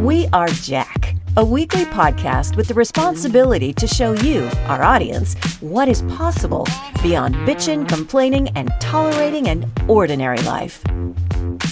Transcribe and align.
We 0.00 0.28
are 0.32 0.48
Jack, 0.48 1.16
a 1.36 1.44
weekly 1.44 1.84
podcast 1.86 2.56
with 2.56 2.68
the 2.68 2.74
responsibility 2.74 3.72
to 3.72 3.86
show 3.86 4.12
you, 4.12 4.48
our 4.66 4.82
audience, 4.82 5.34
what 5.60 5.88
is 5.88 6.02
possible 6.02 6.66
beyond 7.02 7.34
bitching, 7.46 7.88
complaining, 7.88 8.48
and 8.50 8.70
tolerating 8.80 9.48
an 9.48 9.70
ordinary 9.88 10.38
life. 10.38 10.84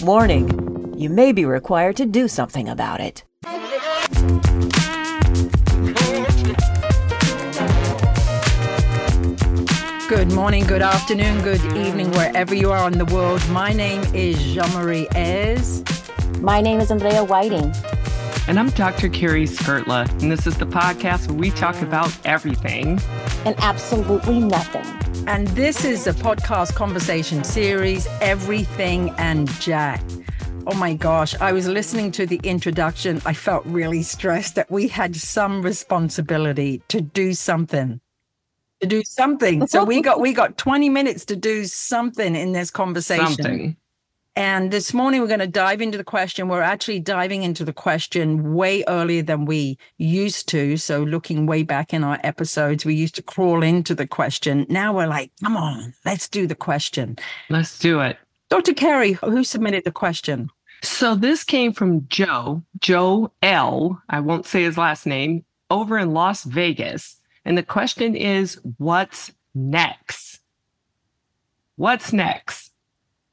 Warning 0.02 0.94
you 0.96 1.10
may 1.10 1.32
be 1.32 1.44
required 1.44 1.96
to 1.96 2.06
do 2.06 2.28
something 2.28 2.68
about 2.68 3.00
it. 3.00 3.24
Good 10.14 10.32
morning, 10.32 10.66
good 10.66 10.82
afternoon, 10.82 11.40
good 11.40 11.64
evening, 11.74 12.10
wherever 12.10 12.54
you 12.54 12.70
are 12.70 12.86
in 12.86 12.98
the 12.98 13.06
world. 13.06 13.40
My 13.48 13.72
name 13.72 14.02
is 14.14 14.36
Jeanne 14.52 14.70
Marie 14.74 15.06
Eayrs. 15.12 15.82
My 16.42 16.60
name 16.60 16.80
is 16.80 16.90
Andrea 16.90 17.24
Whiting. 17.24 17.72
And 18.46 18.58
I'm 18.58 18.68
Dr. 18.68 19.08
Cari 19.08 19.46
Skrdla, 19.46 20.06
and 20.20 20.30
this 20.30 20.46
is 20.46 20.58
the 20.58 20.66
podcast 20.66 21.28
where 21.28 21.38
we 21.38 21.50
talk 21.52 21.80
about 21.80 22.14
everything 22.26 23.00
and 23.46 23.56
absolutely 23.60 24.38
nothing. 24.38 24.84
And 25.26 25.48
this 25.48 25.82
is 25.82 26.06
a 26.06 26.12
podcast 26.12 26.74
conversation 26.74 27.42
series, 27.42 28.06
Everything 28.20 29.14
and 29.16 29.48
Jack. 29.62 30.02
Oh 30.66 30.74
my 30.74 30.92
gosh, 30.92 31.34
I 31.40 31.52
was 31.52 31.66
listening 31.66 32.12
to 32.12 32.26
the 32.26 32.40
introduction. 32.44 33.22
I 33.24 33.32
felt 33.32 33.64
really 33.64 34.02
stressed 34.02 34.56
that 34.56 34.70
we 34.70 34.88
had 34.88 35.16
some 35.16 35.62
responsibility 35.62 36.82
to 36.88 37.00
do 37.00 37.32
something 37.32 38.01
to 38.82 38.88
do 38.88 39.02
something. 39.04 39.66
So 39.66 39.84
we 39.84 40.02
got 40.02 40.20
we 40.20 40.32
got 40.32 40.58
20 40.58 40.88
minutes 40.88 41.24
to 41.26 41.36
do 41.36 41.64
something 41.64 42.34
in 42.34 42.52
this 42.52 42.70
conversation. 42.70 43.26
Something. 43.26 43.76
And 44.34 44.70
this 44.70 44.94
morning 44.94 45.20
we're 45.20 45.26
going 45.26 45.40
to 45.40 45.46
dive 45.46 45.82
into 45.82 45.98
the 45.98 46.04
question. 46.04 46.48
We're 46.48 46.62
actually 46.62 47.00
diving 47.00 47.42
into 47.42 47.66
the 47.66 47.72
question 47.72 48.54
way 48.54 48.82
earlier 48.88 49.22
than 49.22 49.44
we 49.44 49.76
used 49.98 50.48
to. 50.48 50.78
So 50.78 51.02
looking 51.02 51.46
way 51.46 51.62
back 51.62 51.92
in 51.92 52.02
our 52.02 52.18
episodes, 52.24 52.86
we 52.86 52.94
used 52.94 53.14
to 53.16 53.22
crawl 53.22 53.62
into 53.62 53.94
the 53.94 54.06
question. 54.06 54.64
Now 54.70 54.94
we're 54.94 55.06
like, 55.06 55.32
come 55.42 55.56
on, 55.56 55.92
let's 56.06 56.30
do 56.30 56.46
the 56.46 56.54
question. 56.54 57.18
Let's 57.50 57.78
do 57.78 58.00
it. 58.00 58.16
Dr. 58.48 58.72
Cari, 58.72 59.12
who 59.12 59.44
submitted 59.44 59.84
the 59.84 59.92
question? 59.92 60.48
So 60.82 61.14
this 61.14 61.44
came 61.44 61.72
from 61.72 62.08
Joe, 62.08 62.62
Joe 62.80 63.32
L. 63.42 64.02
I 64.08 64.20
won't 64.20 64.46
say 64.46 64.62
his 64.62 64.78
last 64.78 65.06
name, 65.06 65.44
over 65.70 65.98
in 65.98 66.12
Las 66.12 66.44
Vegas. 66.44 67.21
And 67.44 67.58
the 67.58 67.62
question 67.62 68.14
is, 68.14 68.60
what's 68.78 69.32
next? 69.54 70.40
What's 71.76 72.12
next? 72.12 72.72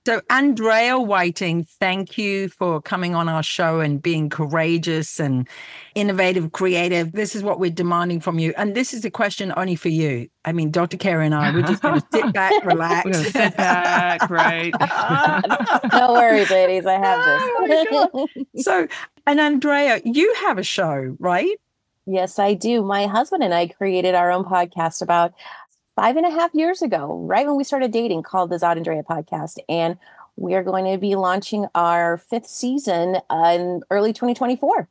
So, 0.08 0.22
Andrea 0.30 0.98
Whiting, 0.98 1.66
thank 1.66 2.18
you 2.18 2.50
for 2.50 2.82
coming 2.82 3.14
on 3.14 3.30
our 3.30 3.44
show 3.44 3.80
and 3.82 4.02
being 4.02 4.30
courageous 4.30 5.20
and 5.20 5.48
innovative, 5.94 6.52
creative. 6.52 7.12
This 7.12 7.36
is 7.36 7.44
what 7.44 7.60
we're 7.60 7.70
demanding 7.70 8.20
from 8.20 8.40
you. 8.40 8.54
And 8.58 8.74
this 8.74 8.94
is 8.94 9.06
a 9.06 9.12
question 9.12 9.54
only 9.56 9.76
for 9.76 9.90
you. 9.90 10.28
I 10.46 10.52
mean, 10.52 10.72
Dr. 10.72 10.98
Cari 10.98 11.28
and 11.28 11.36
I, 11.36 11.54
we're 11.54 11.62
just 11.62 11.84
going 11.84 12.00
to 12.00 12.08
sit 12.12 12.34
back, 12.34 12.66
relax. 12.66 13.06
We're 13.06 13.12
going 13.12 13.26
to 13.26 13.32
sit 13.32 13.58
back, 13.58 14.30
right? 14.32 14.73
no 15.94 16.14
worries, 16.14 16.50
ladies. 16.50 16.88
I 16.88 16.94
have 16.94 17.70
this. 17.70 17.88
Oh 18.02 18.28
so, 18.56 18.88
and 19.28 19.40
Andrea, 19.40 20.02
you 20.04 20.34
have 20.40 20.58
a 20.58 20.64
show, 20.64 21.16
right? 21.20 21.56
Yes, 22.10 22.40
I 22.40 22.56
do. 22.56 22.82
My 22.82 23.06
husband 23.06 23.44
and 23.44 23.54
I 23.54 23.68
created 23.68 24.16
our 24.16 24.32
own 24.32 24.44
podcast 24.44 25.04
about 25.04 25.32
five 25.96 26.18
and 26.18 26.26
a 26.26 26.32
half 26.32 26.54
years 26.56 26.82
ago, 26.82 27.20
right 27.24 27.46
when 27.46 27.56
we 27.56 27.64
started 27.64 27.92
dating, 27.92 28.24
called 28.24 28.50
the 28.50 28.56
Zod 28.56 28.78
Andrea 28.78 29.04
podcast. 29.04 29.58
And 29.70 29.96
we 30.36 30.56
are 30.56 30.64
going 30.64 30.92
to 30.92 30.98
be 30.98 31.16
launching 31.16 31.68
our 31.76 32.18
fifth 32.18 32.48
season 32.48 33.18
in 33.30 33.84
early 33.92 34.12
2024. 34.14 34.88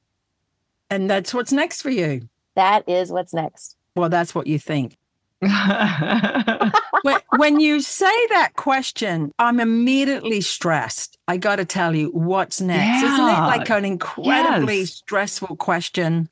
And 0.90 1.10
that's 1.10 1.34
what's 1.34 1.50
next 1.52 1.82
for 1.82 1.90
you. 1.90 2.28
That 2.54 2.88
is 2.88 3.10
what's 3.10 3.34
next. 3.34 3.76
Well, 3.96 4.10
that's 4.10 4.32
what 4.34 4.46
you 4.46 4.60
think. 4.60 4.96
when, 5.40 7.20
when 7.36 7.60
you 7.60 7.80
say 7.80 8.26
that 8.28 8.52
question, 8.54 9.32
I'm 9.38 9.58
immediately 9.60 10.40
stressed. 10.40 11.18
I 11.26 11.36
got 11.36 11.56
to 11.56 11.64
tell 11.64 11.94
you, 11.96 12.10
what's 12.10 12.60
next? 12.60 13.02
Yeah. 13.02 13.12
Isn't 13.14 13.28
it 13.28 13.46
like 13.46 13.70
an 13.70 13.84
incredibly 13.84 14.80
Yes. 14.80 14.90
stressful 14.94 15.56
question? 15.56 16.28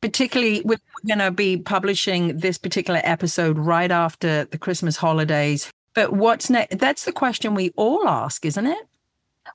Particularly, 0.00 0.62
we're 0.64 0.78
going 1.06 1.18
to 1.18 1.30
be 1.30 1.58
publishing 1.58 2.38
this 2.38 2.56
particular 2.56 3.00
episode 3.04 3.58
right 3.58 3.90
after 3.90 4.44
the 4.46 4.58
Christmas 4.58 4.96
holidays. 4.96 5.70
But 5.94 6.12
what's 6.12 6.48
next? 6.48 6.78
That's 6.78 7.04
the 7.04 7.12
question 7.12 7.54
we 7.54 7.72
all 7.76 8.08
ask, 8.08 8.44
isn't 8.46 8.66
it? 8.66 8.88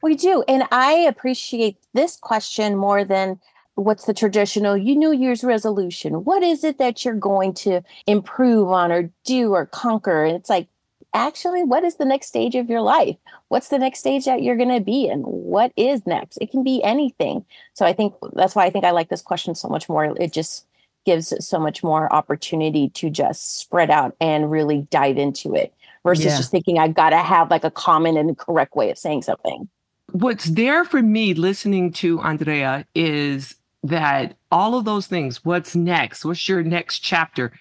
We 0.02 0.16
do. 0.16 0.44
And 0.48 0.64
I 0.72 0.92
appreciate 0.94 1.78
this 1.94 2.18
question 2.18 2.76
more 2.76 3.04
than 3.04 3.40
what's 3.76 4.06
the 4.06 4.14
traditional 4.14 4.76
New 4.76 5.12
Year's 5.12 5.44
resolution? 5.44 6.24
What 6.24 6.44
is 6.44 6.64
it 6.64 6.78
that 6.78 7.04
you're 7.04 7.16
going 7.16 7.54
to 7.56 7.82
improve 8.08 8.70
on 8.70 8.92
or 8.92 9.12
do 9.24 9.54
or 9.54 9.66
conquer? 9.66 10.26
And 10.26 10.36
it's 10.36 10.50
like, 10.50 10.68
actually, 11.16 11.64
what 11.64 11.84
is 11.84 11.96
the 11.96 12.06
next 12.06 12.28
stage 12.28 12.54
of 12.56 12.70
your 12.70 12.82
life? 12.82 13.16
What's 13.48 13.70
the 13.70 13.80
next 13.80 14.00
stage 14.00 14.26
that 14.26 14.44
you're 14.44 14.58
going 14.58 14.70
to 14.70 14.82
be 14.82 15.08
in? 15.08 15.22
What 15.22 15.72
is 15.76 16.06
next? 16.06 16.38
It 16.42 16.52
can 16.52 16.64
be 16.64 16.84
anything. 16.84 17.46
So 17.74 17.86
I 17.86 17.94
think 17.94 18.14
that's 18.34 18.54
why 18.54 18.66
I 18.66 18.70
think 18.70 18.86
I 18.86 18.92
like 18.92 19.10
this 19.10 19.22
question 19.22 19.56
so 19.56 19.68
much 19.68 19.90
more. 19.90 20.16
It 20.20 20.34
just 20.34 20.68
gives 21.06 21.34
so 21.40 21.60
much 21.60 21.84
more 21.84 22.12
opportunity 22.12 22.90
to 22.90 23.10
just 23.10 23.60
spread 23.60 23.90
out 23.90 24.16
and 24.20 24.52
really 24.52 24.88
dive 24.92 25.18
into 25.18 25.56
it 25.56 25.74
versus 26.04 26.26
Yeah. 26.26 26.38
just 26.38 26.52
thinking 26.52 26.78
I've 26.80 26.94
got 26.96 27.12
to 27.12 27.18
have 27.18 27.50
like 27.50 27.64
a 27.64 27.72
common 27.72 28.18
and 28.18 28.38
correct 28.38 28.76
way 28.76 28.90
of 28.92 28.98
saying 28.98 29.22
something. 29.22 29.70
What's 30.12 30.46
there 30.46 30.84
for 30.84 31.02
me 31.02 31.34
listening 31.34 31.92
to 31.94 32.20
Andrea 32.22 32.86
is 32.94 33.56
that 33.84 34.36
all 34.52 34.76
of 34.76 34.86
those 34.86 35.08
things, 35.08 35.46
what's 35.46 35.76
next? 35.76 36.26
What's 36.26 36.48
your 36.50 36.64
next 36.64 37.00
chapter? 37.00 37.52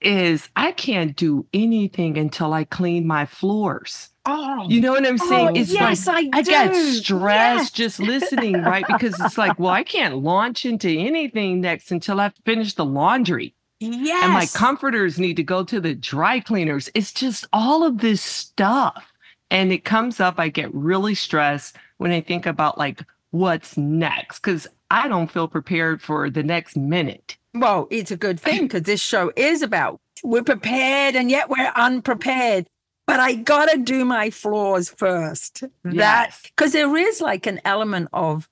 Is 0.00 0.48
I 0.56 0.72
can't 0.72 1.14
do 1.14 1.46
anything 1.52 2.16
until 2.16 2.52
I 2.54 2.64
clean 2.64 3.06
my 3.06 3.26
floors. 3.26 4.08
Oh, 4.24 4.66
You 4.68 4.80
know 4.80 4.92
what 4.92 5.06
I'm 5.06 5.18
saying? 5.18 5.48
Oh, 5.48 5.60
it's 5.60 5.72
yes, 5.72 6.06
like 6.06 6.28
I 6.32 6.38
I 6.38 6.42
get 6.42 6.74
stressed 6.74 7.62
Yes. 7.64 7.70
just 7.70 8.00
listening, 8.00 8.62
right? 8.62 8.86
Because 8.86 9.18
it's 9.20 9.36
like, 9.36 9.58
well, 9.58 9.72
I 9.72 9.82
can't 9.82 10.18
launch 10.22 10.64
into 10.64 10.88
anything 10.88 11.60
next 11.60 11.90
until 11.90 12.18
I 12.20 12.32
finish 12.46 12.74
the 12.74 12.84
laundry. 12.84 13.54
yes. 13.80 14.24
And 14.24 14.32
my 14.32 14.46
comforters 14.46 15.18
need 15.18 15.36
to 15.36 15.42
go 15.42 15.64
to 15.64 15.80
the 15.80 15.94
dry 15.94 16.40
cleaners. 16.40 16.88
It's 16.94 17.12
just 17.12 17.46
all 17.52 17.82
of 17.84 17.98
this 17.98 18.22
stuff. 18.22 19.04
And 19.50 19.72
it 19.72 19.84
comes 19.84 20.20
up, 20.20 20.38
I 20.38 20.48
get 20.48 20.72
really 20.74 21.14
stressed 21.14 21.76
when 21.98 22.10
I 22.12 22.20
think 22.20 22.46
about 22.46 22.78
like 22.78 23.02
what's 23.32 23.76
next 23.76 24.40
because 24.40 24.66
I 24.90 25.08
don't 25.08 25.30
feel 25.30 25.48
prepared 25.48 26.00
for 26.02 26.30
the 26.30 26.42
next 26.42 26.76
minute. 26.76 27.36
Well, 27.54 27.88
it's 27.90 28.10
a 28.10 28.16
good 28.16 28.38
thing 28.38 28.62
because 28.62 28.82
this 28.82 29.00
show 29.00 29.32
is 29.36 29.62
about 29.62 30.00
we're 30.22 30.42
prepared 30.42 31.16
and 31.16 31.30
yet 31.30 31.48
we're 31.48 31.72
unprepared. 31.76 32.68
But 33.06 33.18
I 33.20 33.34
gotta 33.34 33.78
do 33.78 34.04
my 34.04 34.30
floors 34.30 34.88
first. 34.90 35.62
That 35.82 35.94
Yes. 35.94 36.42
because 36.44 36.72
there 36.72 36.96
is 36.96 37.20
like 37.20 37.46
an 37.46 37.60
element 37.64 38.08
of 38.12 38.48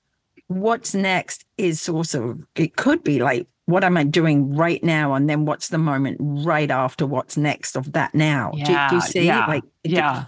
what's 0.47 0.93
next 0.93 1.45
is 1.57 1.79
sort 1.81 2.13
of 2.15 2.43
it 2.55 2.75
could 2.75 3.03
be 3.03 3.19
like 3.19 3.47
what 3.67 3.83
am 3.83 3.97
I 3.97 4.03
doing 4.03 4.55
right 4.55 4.83
now, 4.83 5.13
and 5.13 5.29
then 5.29 5.45
what's 5.45 5.67
the 5.69 5.77
moment 5.77 6.17
right 6.19 6.71
after 6.71 7.05
what's 7.05 7.37
next 7.37 7.75
of 7.77 7.91
that 7.91 8.15
now. 8.15 8.49
Do- 8.55 8.63
do, 8.63 8.71
Yeah, 8.71 8.91
you 8.93 9.01
see? 9.01 9.25
yeah, 9.27 9.45
Like 9.45 9.63
yeah. 9.83 10.25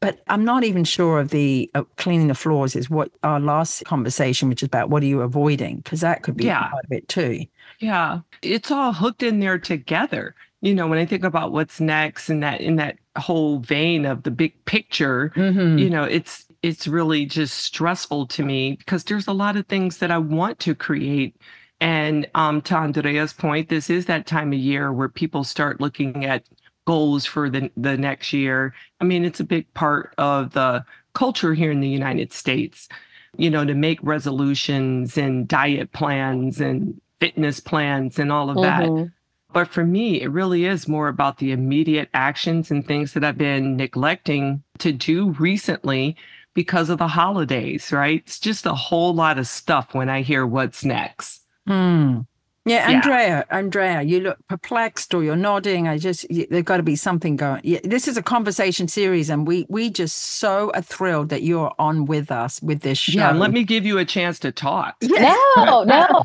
But 0.00 0.20
I'm 0.28 0.44
not 0.44 0.64
even 0.64 0.84
sure 0.84 1.20
of 1.20 1.30
the 1.30 1.70
uh, 1.74 1.84
cleaning 1.96 2.28
the 2.28 2.34
floors 2.34 2.76
is 2.76 2.88
what 2.90 3.10
our 3.22 3.40
last 3.40 3.84
conversation, 3.84 4.48
which 4.48 4.62
is 4.62 4.66
about 4.66 4.90
what 4.90 5.02
are 5.02 5.06
you 5.06 5.22
avoiding, 5.22 5.78
because 5.78 6.00
that 6.00 6.22
could 6.22 6.36
be 6.36 6.44
Yeah. 6.44 6.68
part 6.68 6.84
of 6.84 6.92
it 6.92 7.08
too. 7.08 7.44
Yeah. 7.80 8.20
It's 8.42 8.70
all 8.70 8.92
hooked 8.92 9.22
in 9.22 9.40
there 9.40 9.58
together. 9.58 10.34
You 10.62 10.74
know, 10.74 10.86
when 10.86 10.98
I 10.98 11.04
think 11.06 11.24
about 11.24 11.52
what's 11.52 11.80
next 11.80 12.30
in 12.30 12.40
that 12.40 12.60
in 12.60 12.76
that 12.76 12.96
whole 13.18 13.58
vein 13.60 14.04
of 14.06 14.22
the 14.22 14.30
big 14.30 14.52
picture, 14.64 15.32
Mhm. 15.36 15.78
you 15.78 15.90
know 15.90 16.04
it's 16.04 16.44
it's 16.62 16.86
really 16.88 17.26
just 17.26 17.56
stressful 17.58 18.26
to 18.28 18.42
me 18.42 18.72
because 18.76 19.04
there's 19.04 19.26
a 19.28 19.32
lot 19.32 19.56
of 19.56 19.66
things 19.66 19.98
that 19.98 20.10
i 20.10 20.16
want 20.18 20.58
to 20.58 20.74
create 20.74 21.36
and 21.80 22.26
um 22.34 22.60
to 22.62 22.74
andrea's 22.74 23.32
point 23.34 23.68
this 23.68 23.90
is 23.90 24.06
that 24.06 24.26
time 24.26 24.52
of 24.52 24.58
year 24.58 24.90
where 24.92 25.08
people 25.08 25.44
start 25.44 25.80
looking 25.80 26.24
at 26.24 26.42
goals 26.86 27.26
for 27.26 27.50
the 27.50 27.70
the 27.76 27.96
next 27.96 28.32
year 28.32 28.72
i 29.00 29.04
mean 29.04 29.24
it's 29.24 29.40
a 29.40 29.44
big 29.44 29.72
part 29.74 30.14
of 30.18 30.52
the 30.52 30.84
culture 31.14 31.54
here 31.54 31.70
in 31.70 31.80
the 31.80 31.88
united 31.88 32.32
states 32.32 32.88
you 33.36 33.50
know 33.50 33.64
to 33.64 33.74
make 33.74 33.98
resolutions 34.02 35.18
and 35.18 35.48
diet 35.48 35.92
plans 35.92 36.60
and 36.60 37.00
fitness 37.20 37.60
plans 37.60 38.18
and 38.18 38.30
all 38.32 38.50
of 38.50 38.56
that 38.62 38.82
Mhm. 38.88 39.12
but 39.52 39.68
for 39.68 39.84
me, 39.86 40.20
it 40.20 40.28
really 40.28 40.66
is 40.66 40.86
more 40.86 41.08
about 41.08 41.38
the 41.38 41.50
immediate 41.50 42.10
actions 42.12 42.70
and 42.70 42.86
things 42.86 43.14
that 43.14 43.24
I've 43.24 43.38
been 43.38 43.76
neglecting 43.76 44.62
to 44.80 44.92
do 44.92 45.30
recently 45.38 46.14
because 46.52 46.90
of 46.90 46.98
the 46.98 47.08
holidays, 47.08 47.90
right? 47.90 48.22
It's 48.26 48.38
just 48.38 48.66
a 48.66 48.74
whole 48.74 49.14
lot 49.14 49.38
of 49.38 49.46
stuff 49.46 49.94
when 49.94 50.10
I 50.10 50.20
hear 50.20 50.44
what's 50.46 50.84
next. 50.84 51.42
Hmm. 51.66 52.20
Yeah, 52.66 52.90
Andrea, 52.90 53.28
yeah. 53.50 53.58
Andrea, 53.58 54.02
you 54.02 54.20
look 54.20 54.38
perplexed 54.48 55.14
or 55.14 55.24
you're 55.24 55.36
nodding. 55.36 55.88
I 55.88 55.98
just 55.98 56.26
there's 56.30 56.64
got 56.64 56.78
to 56.78 56.84
be 56.84 56.96
something 56.96 57.36
going. 57.36 57.62
Yeah, 57.64 57.80
this 57.84 58.08
is 58.08 58.16
a 58.18 58.22
conversation 58.24 58.88
series, 58.88 59.30
and 59.30 59.46
we 59.46 59.66
we 59.70 59.90
just 59.90 60.18
so 60.18 60.72
are 60.74 60.82
thrilled 60.82 61.30
that 61.30 61.42
you're 61.44 61.72
on 61.78 62.06
with 62.06 62.30
us 62.32 62.60
with 62.62 62.80
this 62.82 62.98
show. 62.98 63.20
Yeah, 63.20 63.32
let 63.32 63.52
me 63.52 63.64
give 63.64 63.86
you 63.86 63.98
a 63.98 64.04
chance 64.04 64.40
to 64.40 64.52
talk. 64.52 64.96
Yeah. 65.02 65.36
No, 65.56 65.84
no, 65.84 66.22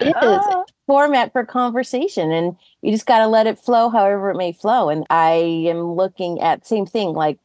it 0.00 0.16
is 0.22 0.56
format 0.86 1.32
for 1.32 1.44
conversation, 1.44 2.32
and 2.32 2.56
you 2.82 2.92
just 2.92 3.06
got 3.06 3.20
to 3.20 3.28
let 3.28 3.46
it 3.46 3.58
flow 3.58 3.90
however 3.90 4.30
it 4.30 4.36
may 4.36 4.52
flow. 4.52 4.88
And 4.90 5.06
I 5.10 5.32
am 5.68 5.94
looking 5.94 6.40
at 6.40 6.66
same 6.66 6.86
thing, 6.86 7.10
like, 7.14 7.38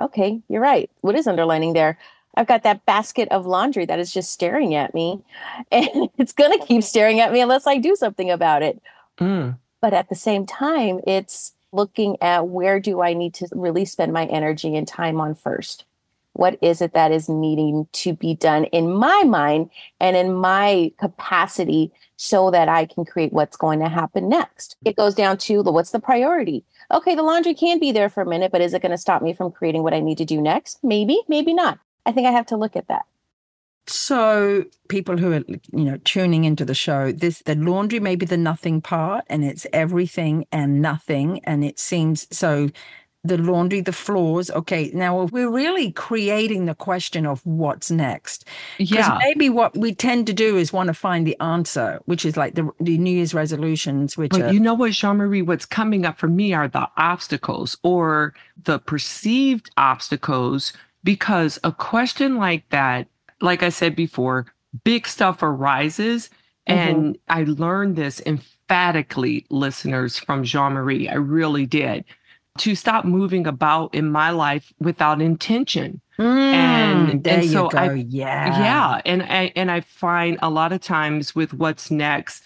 okay, 0.00 0.42
you're 0.48 0.62
right. 0.62 0.90
What 1.02 1.16
is 1.16 1.26
underlining 1.28 1.74
there? 1.74 1.98
I've 2.36 2.46
got 2.46 2.62
that 2.62 2.86
basket 2.86 3.28
of 3.30 3.46
laundry 3.46 3.84
that 3.86 3.98
is 3.98 4.12
just 4.12 4.32
staring 4.32 4.74
at 4.74 4.94
me, 4.94 5.20
and 5.72 6.08
it's 6.18 6.32
going 6.32 6.58
to 6.58 6.66
keep 6.66 6.82
staring 6.82 7.20
at 7.20 7.32
me 7.32 7.40
unless 7.40 7.66
I 7.66 7.78
do 7.78 7.96
something 7.96 8.30
about 8.30 8.62
it. 8.62 8.80
Mm. 9.18 9.58
But 9.80 9.94
at 9.94 10.08
the 10.08 10.14
same 10.14 10.46
time, 10.46 11.00
it's 11.06 11.54
looking 11.72 12.16
at 12.20 12.48
where 12.48 12.80
do 12.80 13.00
I 13.00 13.14
need 13.14 13.34
to 13.34 13.48
really 13.52 13.84
spend 13.84 14.12
my 14.12 14.26
energy 14.26 14.76
and 14.76 14.86
time 14.86 15.20
on 15.20 15.34
first? 15.34 15.84
What 16.32 16.58
is 16.62 16.80
it 16.80 16.94
that 16.94 17.10
is 17.10 17.28
needing 17.28 17.88
to 17.92 18.12
be 18.14 18.34
done 18.34 18.64
in 18.66 18.92
my 18.92 19.24
mind 19.24 19.70
and 19.98 20.16
in 20.16 20.32
my 20.32 20.92
capacity 20.98 21.92
so 22.16 22.50
that 22.52 22.68
I 22.68 22.86
can 22.86 23.04
create 23.04 23.32
what's 23.32 23.56
going 23.56 23.80
to 23.80 23.88
happen 23.88 24.28
next? 24.28 24.76
It 24.84 24.96
goes 24.96 25.14
down 25.14 25.38
to 25.38 25.62
the 25.62 25.72
what's 25.72 25.90
the 25.90 25.98
priority? 25.98 26.64
Okay, 26.92 27.14
the 27.14 27.22
laundry 27.22 27.54
can 27.54 27.80
be 27.80 27.90
there 27.90 28.08
for 28.08 28.22
a 28.22 28.28
minute, 28.28 28.52
but 28.52 28.60
is 28.60 28.74
it 28.74 28.82
going 28.82 28.90
to 28.90 28.98
stop 28.98 29.22
me 29.22 29.32
from 29.32 29.50
creating 29.50 29.82
what 29.82 29.94
I 29.94 30.00
need 30.00 30.18
to 30.18 30.24
do 30.24 30.40
next? 30.40 30.78
Maybe, 30.84 31.20
maybe 31.28 31.52
not. 31.52 31.78
I 32.10 32.12
think 32.12 32.26
I 32.26 32.32
have 32.32 32.46
to 32.46 32.56
look 32.56 32.74
at 32.74 32.88
that. 32.88 33.06
So 33.86 34.64
people 34.88 35.16
who 35.16 35.32
are 35.32 35.44
you 35.72 35.84
know 35.84 35.98
tuning 36.04 36.44
into 36.44 36.64
the 36.64 36.74
show, 36.74 37.12
this 37.12 37.40
the 37.46 37.54
laundry 37.54 38.00
may 38.00 38.16
be 38.16 38.26
the 38.26 38.36
nothing 38.36 38.80
part 38.80 39.24
and 39.28 39.44
it's 39.44 39.66
everything 39.72 40.44
and 40.52 40.82
nothing 40.82 41.40
and 41.44 41.64
it 41.64 41.78
seems 41.78 42.26
so 42.36 42.68
the 43.22 43.36
laundry, 43.36 43.80
the 43.80 43.92
floors. 43.92 44.50
Okay, 44.50 44.90
now 44.94 45.24
we're 45.24 45.50
really 45.50 45.92
creating 45.92 46.64
the 46.64 46.74
question 46.74 47.26
of 47.26 47.44
what's 47.44 47.90
next. 47.90 48.46
Yeah. 48.78 49.18
Maybe 49.22 49.50
what 49.50 49.76
we 49.76 49.94
tend 49.94 50.26
to 50.28 50.32
do 50.32 50.56
is 50.56 50.72
want 50.72 50.86
to 50.86 50.94
find 50.94 51.26
the 51.26 51.38
answer, 51.38 52.00
which 52.06 52.24
is 52.24 52.36
like 52.36 52.54
the, 52.54 52.70
the 52.80 52.96
New 52.96 53.14
Year's 53.14 53.34
resolutions, 53.34 54.16
which 54.16 54.30
But 54.30 54.42
are, 54.42 54.52
you 54.52 54.60
know 54.60 54.74
what, 54.74 54.92
Jeanne 54.92 55.18
Marie, 55.18 55.42
what's 55.42 55.66
coming 55.66 56.06
up 56.06 56.18
for 56.18 56.28
me 56.28 56.54
are 56.54 56.66
the 56.66 56.88
obstacles 56.96 57.76
or 57.82 58.34
the 58.64 58.78
perceived 58.78 59.70
obstacles 59.76 60.72
because 61.02 61.58
a 61.64 61.72
question 61.72 62.36
like 62.36 62.68
that, 62.70 63.08
like 63.40 63.62
I 63.62 63.70
said 63.70 63.96
before, 63.96 64.46
big 64.84 65.06
stuff 65.06 65.42
arises. 65.42 66.30
Mm-hmm. 66.68 66.78
And 66.78 67.18
I 67.28 67.44
learned 67.44 67.96
this 67.96 68.20
emphatically, 68.26 69.46
listeners, 69.50 70.18
from 70.18 70.44
Jeanne 70.44 70.74
Marie. 70.74 71.08
I 71.08 71.14
really 71.14 71.66
did. 71.66 72.04
To 72.58 72.74
stop 72.74 73.04
moving 73.04 73.46
about 73.46 73.94
in 73.94 74.10
my 74.10 74.30
life 74.30 74.72
without 74.78 75.22
intention. 75.22 76.00
Mm, 76.18 76.52
and, 76.52 77.26
and 77.26 77.50
so 77.50 77.70
I 77.70 77.94
yeah. 77.94 78.60
Yeah. 78.60 79.00
And 79.06 79.22
I 79.22 79.52
and 79.56 79.70
I 79.70 79.80
find 79.80 80.38
a 80.42 80.50
lot 80.50 80.72
of 80.72 80.82
times 80.82 81.34
with 81.34 81.54
what's 81.54 81.90
next, 81.90 82.42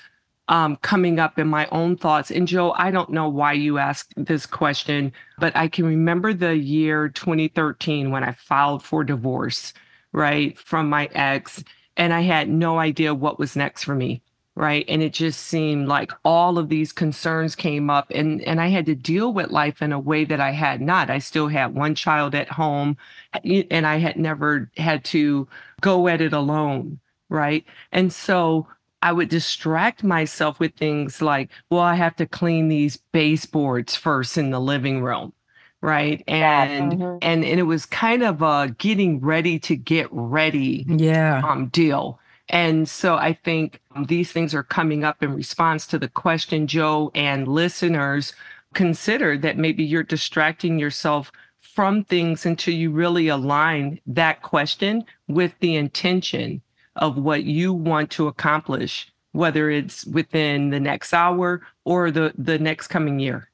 um, 0.49 0.77
coming 0.77 1.19
up 1.19 1.39
in 1.39 1.49
my 1.49 1.67
own 1.73 1.97
thoughts. 1.97 2.31
And 2.31 2.47
Joe, 2.47 2.73
I 2.73 2.91
don't 2.91 3.11
know 3.11 3.29
why 3.29 3.53
you 3.55 3.79
asked 3.79 4.13
this 4.17 4.47
question, 4.47 5.13
but 5.39 5.57
I 5.57 5.69
can 5.69 5.87
remember 5.87 6.35
the 6.35 6.57
year 6.57 7.09
2013 7.09 8.11
when 8.11 8.25
I 8.25 8.33
filed 8.33 8.83
for 8.83 9.05
divorce, 9.05 9.73
right, 10.13 10.59
from 10.59 10.89
my 10.89 11.09
ex. 11.15 11.65
And 11.97 12.13
I 12.13 12.23
had 12.23 12.49
no 12.49 12.79
idea 12.79 13.15
what 13.15 13.39
was 13.39 13.57
next 13.57 13.85
for 13.85 13.95
me. 13.95 14.23
Right. 14.57 14.85
And 14.87 15.03
it 15.03 15.13
just 15.13 15.41
seemed 15.41 15.89
like 15.89 16.13
all 16.25 16.59
of 16.59 16.69
these 16.69 16.93
concerns 16.93 17.57
came 17.57 17.91
up 17.91 18.07
and, 18.15 18.41
and 18.43 18.61
I 18.61 18.69
had 18.69 18.87
to 18.87 18.95
deal 18.95 19.33
with 19.33 19.51
life 19.51 19.83
in 19.83 19.93
a 19.93 19.99
way 19.99 20.25
that 20.27 20.39
I 20.39 20.53
had 20.53 20.81
not. 20.81 21.11
I 21.11 21.19
still 21.19 21.49
had 21.49 21.75
one 21.75 21.97
child 21.97 22.37
at 22.37 22.51
home 22.51 22.97
and 23.43 23.85
I 23.85 23.97
had 23.97 24.17
never 24.17 24.71
had 24.77 25.05
to 25.07 25.49
go 25.81 26.07
at 26.07 26.21
it 26.21 26.33
alone. 26.33 27.01
Right. 27.29 27.65
And 27.91 28.13
so 28.13 28.69
I 29.05 29.13
would 29.13 29.29
distract 29.29 30.03
myself 30.03 30.59
with 30.59 30.75
things 30.77 31.21
like, 31.21 31.51
well, 31.69 31.83
I 31.83 31.95
have 31.95 32.17
to 32.17 32.27
clean 32.27 32.69
these 32.69 32.97
baseboards 32.97 33.95
first 33.95 34.39
in 34.39 34.49
the 34.49 34.59
living 34.59 35.03
room. 35.03 35.35
Right. 35.83 36.25
And 36.27 36.93
mm-hmm. 36.93 37.19
and, 37.21 37.45
and 37.45 37.61
it 37.61 37.65
was 37.65 37.85
kind 37.85 38.23
of 38.23 38.41
a 38.41 38.75
getting 38.79 39.21
ready 39.21 39.59
to 39.59 39.77
get 39.77 40.09
ready 40.11 40.87
yeah. 40.89 41.43
um 41.45 41.67
deal. 41.67 42.19
And 42.49 42.89
so 42.89 43.17
I 43.17 43.35
think 43.35 43.83
these 44.07 44.33
things 44.33 44.55
are 44.55 44.63
coming 44.63 45.05
up 45.05 45.23
in 45.23 45.35
response 45.35 45.87
to 45.89 45.99
the 45.99 46.09
question, 46.09 46.67
Joe, 46.67 47.11
and 47.15 47.47
listeners 47.47 48.33
consider 48.73 49.37
that 49.37 49.59
maybe 49.59 49.85
you're 49.85 50.03
distracting 50.03 50.79
yourself 50.79 51.31
from 51.61 52.05
things 52.05 52.47
until 52.47 52.73
you 52.73 52.91
really 52.91 53.29
align 53.29 54.01
that 54.07 54.41
question 54.41 55.05
with 55.29 55.53
the 55.61 55.77
intention 55.77 56.63
of 56.97 57.17
what 57.17 57.45
you 57.45 57.73
want 57.73 58.11
to 58.13 58.27
accomplish, 58.29 59.13
whether 59.33 59.71
it's 59.71 60.05
within 60.07 60.71
the 60.71 60.81
next 60.81 61.13
hour 61.13 61.63
or 61.85 62.11
the, 62.11 62.33
the 62.37 62.59
next 62.59 62.89
coming 62.89 63.19
year? 63.19 63.51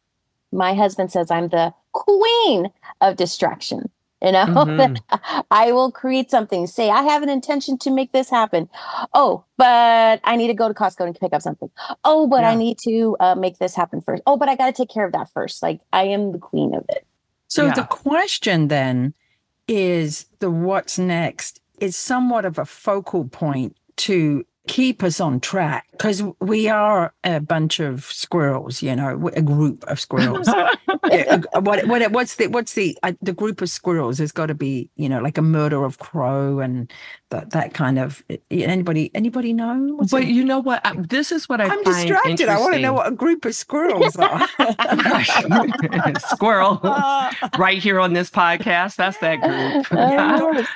My 0.53 0.75
husband 0.75 1.13
says 1.13 1.31
I'm 1.31 1.49
the 1.49 1.73
queen 1.93 2.69
of 3.01 3.17
distraction. 3.17 3.91
You 4.23 4.33
know, 4.33 4.45
mm-hmm. 4.45 5.41
I 5.51 5.73
will 5.73 5.91
create 5.91 6.31
something, 6.31 6.67
say, 6.67 6.91
I 6.91 7.03
have 7.05 7.23
an 7.23 7.31
intention 7.31 7.79
to 7.79 7.91
make 7.91 8.13
this 8.13 8.29
happen. 8.29 8.69
Oh, 9.15 9.45
but 9.57 10.21
I 10.25 10.37
need 10.37 10.49
to 10.49 10.55
go 10.55 10.69
to 10.69 10.75
Costco 10.75 11.07
and 11.07 11.19
pick 11.19 11.33
up 11.33 11.41
something. 11.41 11.71
Oh, 12.05 12.27
but 12.27 12.43
yeah. 12.43 12.51
I 12.51 12.55
need 12.55 12.77
to 12.85 13.17
uh, 13.19 13.35
make 13.35 13.59
this 13.59 13.75
happen 13.75 14.03
first. 14.03 14.23
Oh, 14.27 14.37
but 14.37 14.51
I 14.51 14.57
got 14.57 14.67
to 14.67 14.73
take 14.73 14.91
care 14.91 15.07
of 15.07 15.13
that 15.13 15.33
first. 15.33 15.63
Like, 15.63 15.81
I 15.93 16.05
am 16.05 16.33
the 16.33 16.39
queen 16.39 16.75
of 16.75 16.85
it. 16.91 17.07
So 17.49 17.67
yeah. 17.67 17.75
the 17.75 17.85
question 17.85 18.69
then 18.69 19.15
is 19.67 20.27
the 20.41 20.51
what's 20.51 20.99
next 20.99 21.60
is 21.81 21.97
somewhat 21.97 22.45
of 22.45 22.59
a 22.59 22.65
focal 22.67 23.27
point 23.27 23.77
to 23.97 24.45
keep 24.69 25.03
us 25.03 25.21
on 25.21 25.41
track 25.41 25.87
because 25.93 26.23
we 26.41 26.69
are 26.69 27.13
a 27.25 27.41
bunch 27.41 27.81
of 27.81 28.05
squirrels, 28.05 28.83
you 28.83 28.95
know, 28.95 29.29
a 29.35 29.43
group 29.43 29.85
of 29.85 29.99
squirrels. 30.01 30.47
what, 31.61 31.87
what, 31.87 32.13
what's 32.13 32.37
the 32.37 32.47
what's 32.49 32.75
the 32.75 32.97
uh, 33.03 33.13
the 33.23 33.33
group 33.33 33.61
of 33.61 33.71
squirrels? 33.71 34.19
There's 34.19 34.33
got 34.33 34.47
to 34.47 34.55
be, 34.55 34.91
you 34.97 35.09
know, 35.09 35.21
like 35.21 35.39
a 35.39 35.43
murder 35.43 35.85
of 35.85 35.99
crow 35.99 36.61
and 36.61 36.91
that 37.31 37.51
that 37.51 37.75
kind 37.75 37.99
of. 37.99 38.23
Anybody 38.51 39.11
anybody 39.15 39.53
know? 39.53 39.95
What's 39.97 40.11
but 40.11 40.23
it? 40.23 40.29
you 40.29 40.45
know 40.45 40.59
what? 40.59 40.85
this 40.97 41.33
is 41.33 41.49
what 41.49 41.61
I 41.61 41.65
I'm 41.65 41.83
distracted. 41.83 42.49
I 42.49 42.59
want 42.59 42.75
to 42.75 42.81
know 42.81 42.93
what 42.95 43.07
a 43.07 43.13
group 43.13 43.45
of 43.45 43.55
squirrels 43.55 44.17
are. 44.17 44.49
Squirrel, 46.19 46.81
right 47.59 47.79
here 47.79 48.01
on 48.01 48.13
this 48.13 48.31
podcast. 48.31 48.97
That's 48.97 49.19
that 49.19 49.41
group. 49.41 49.87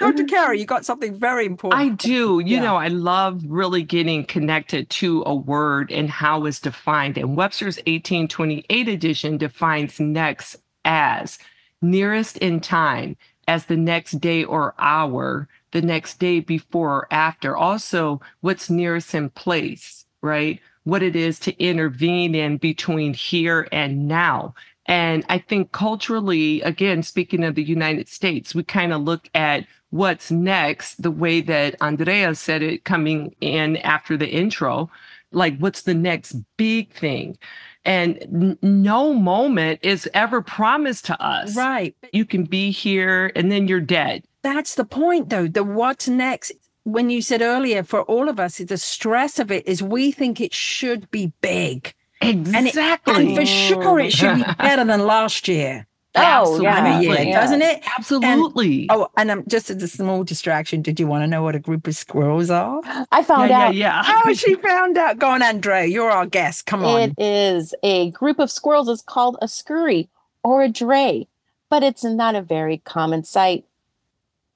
Dr. 0.00 0.24
Cari, 0.24 0.60
you 0.60 0.66
got 0.66 0.84
something 0.84 1.18
very 1.18 1.46
important. 1.46 1.80
I 1.80 1.88
do. 1.88 2.40
You 2.40 2.56
yeah. 2.56 2.62
know, 2.62 2.76
I 2.76 2.88
love 2.88 3.42
really 3.46 3.73
getting 3.82 4.24
connected 4.24 4.88
to 4.90 5.22
a 5.26 5.34
word 5.34 5.90
and 5.90 6.08
how 6.08 6.44
it's 6.44 6.60
defined. 6.60 7.18
And 7.18 7.36
Webster's 7.36 7.76
1828 7.78 8.88
edition 8.88 9.36
defines 9.36 9.98
next 9.98 10.56
as 10.84 11.38
nearest 11.82 12.38
in 12.38 12.60
time, 12.60 13.16
as 13.46 13.66
the 13.66 13.76
next 13.76 14.20
day 14.20 14.44
or 14.44 14.74
hour, 14.78 15.48
the 15.72 15.82
next 15.82 16.18
day 16.18 16.40
before 16.40 16.90
or 16.90 17.08
after. 17.10 17.56
Also, 17.56 18.20
what's 18.40 18.70
nearest 18.70 19.14
in 19.14 19.30
place, 19.30 20.06
right? 20.22 20.60
What 20.84 21.02
it 21.02 21.16
is 21.16 21.38
to 21.40 21.62
intervene 21.62 22.34
in 22.34 22.58
between 22.58 23.14
here 23.14 23.68
and 23.72 24.06
now. 24.08 24.54
And 24.86 25.24
I 25.28 25.38
think 25.38 25.72
culturally, 25.72 26.60
again, 26.62 27.02
speaking 27.02 27.42
of 27.44 27.54
the 27.54 27.62
United 27.62 28.08
States, 28.08 28.54
we 28.54 28.62
kind 28.62 28.92
of 28.92 29.02
look 29.02 29.28
at 29.34 29.66
what's 29.90 30.30
next 30.30 31.02
the 31.02 31.10
way 31.10 31.40
that 31.40 31.76
Andrea 31.80 32.34
said 32.34 32.62
it 32.62 32.84
coming 32.84 33.34
in 33.40 33.76
after 33.78 34.16
the 34.16 34.28
intro. 34.28 34.90
Like, 35.32 35.58
what's 35.58 35.82
the 35.82 35.94
next 35.94 36.36
big 36.56 36.92
thing? 36.92 37.38
And 37.84 38.58
no 38.62 39.12
moment 39.12 39.80
is 39.82 40.08
ever 40.14 40.42
promised 40.42 41.06
to 41.06 41.22
us. 41.22 41.56
Right. 41.56 41.96
You 42.12 42.24
can 42.24 42.44
be 42.44 42.70
here 42.70 43.32
and 43.34 43.50
then 43.50 43.68
you're 43.68 43.80
dead. 43.80 44.24
That's 44.42 44.74
the 44.74 44.84
point, 44.84 45.30
though. 45.30 45.48
The 45.48 45.64
what's 45.64 46.08
next 46.08 46.52
when 46.84 47.08
you 47.08 47.22
said 47.22 47.40
earlier, 47.42 47.82
for 47.82 48.02
all 48.02 48.28
of 48.28 48.38
us, 48.38 48.58
the 48.58 48.76
stress 48.76 49.38
of 49.38 49.50
it 49.50 49.66
is 49.66 49.82
we 49.82 50.12
think 50.12 50.40
it 50.40 50.54
should 50.54 51.10
be 51.10 51.32
big. 51.40 51.94
Exactly. 52.20 53.14
And, 53.14 53.24
it, 53.24 53.28
and 53.28 53.36
for 53.36 53.46
sure, 53.46 54.00
it 54.00 54.12
should 54.12 54.36
be 54.36 54.42
better 54.58 54.84
than 54.84 55.06
last 55.06 55.48
year. 55.48 55.86
Oh, 56.16 56.60
yeah, 56.60 57.00
yeah, 57.00 57.40
doesn't 57.40 57.60
it? 57.60 57.82
Absolutely. 57.98 58.82
And, 58.82 58.90
oh, 58.90 59.08
and 59.16 59.30
um, 59.32 59.44
just 59.48 59.68
as 59.68 59.82
a 59.82 59.88
small 59.88 60.22
distraction, 60.22 60.80
did 60.80 61.00
you 61.00 61.08
want 61.08 61.24
to 61.24 61.26
know 61.26 61.42
what 61.42 61.56
a 61.56 61.58
group 61.58 61.88
of 61.88 61.96
squirrels 61.96 62.50
are? 62.50 62.80
I 63.10 63.24
found 63.24 63.50
yeah, 63.50 63.66
out. 63.66 63.74
Yeah, 63.74 64.02
yeah. 64.06 64.22
Oh, 64.24 64.32
she 64.32 64.54
found 64.62 64.96
out. 64.96 65.18
Go 65.18 65.30
on, 65.30 65.42
Andre. 65.42 65.88
You're 65.88 66.10
our 66.10 66.26
guest. 66.26 66.66
Come 66.66 66.84
on. 66.84 67.00
It 67.00 67.14
is 67.18 67.74
a 67.82 68.12
group 68.12 68.38
of 68.38 68.48
squirrels. 68.48 68.88
It's 68.88 69.02
called 69.02 69.38
a 69.42 69.48
scurry 69.48 70.08
or 70.44 70.62
a 70.62 70.68
dray, 70.68 71.26
but 71.68 71.82
it's 71.82 72.04
not 72.04 72.36
a 72.36 72.42
very 72.42 72.78
common 72.78 73.24
sight. 73.24 73.64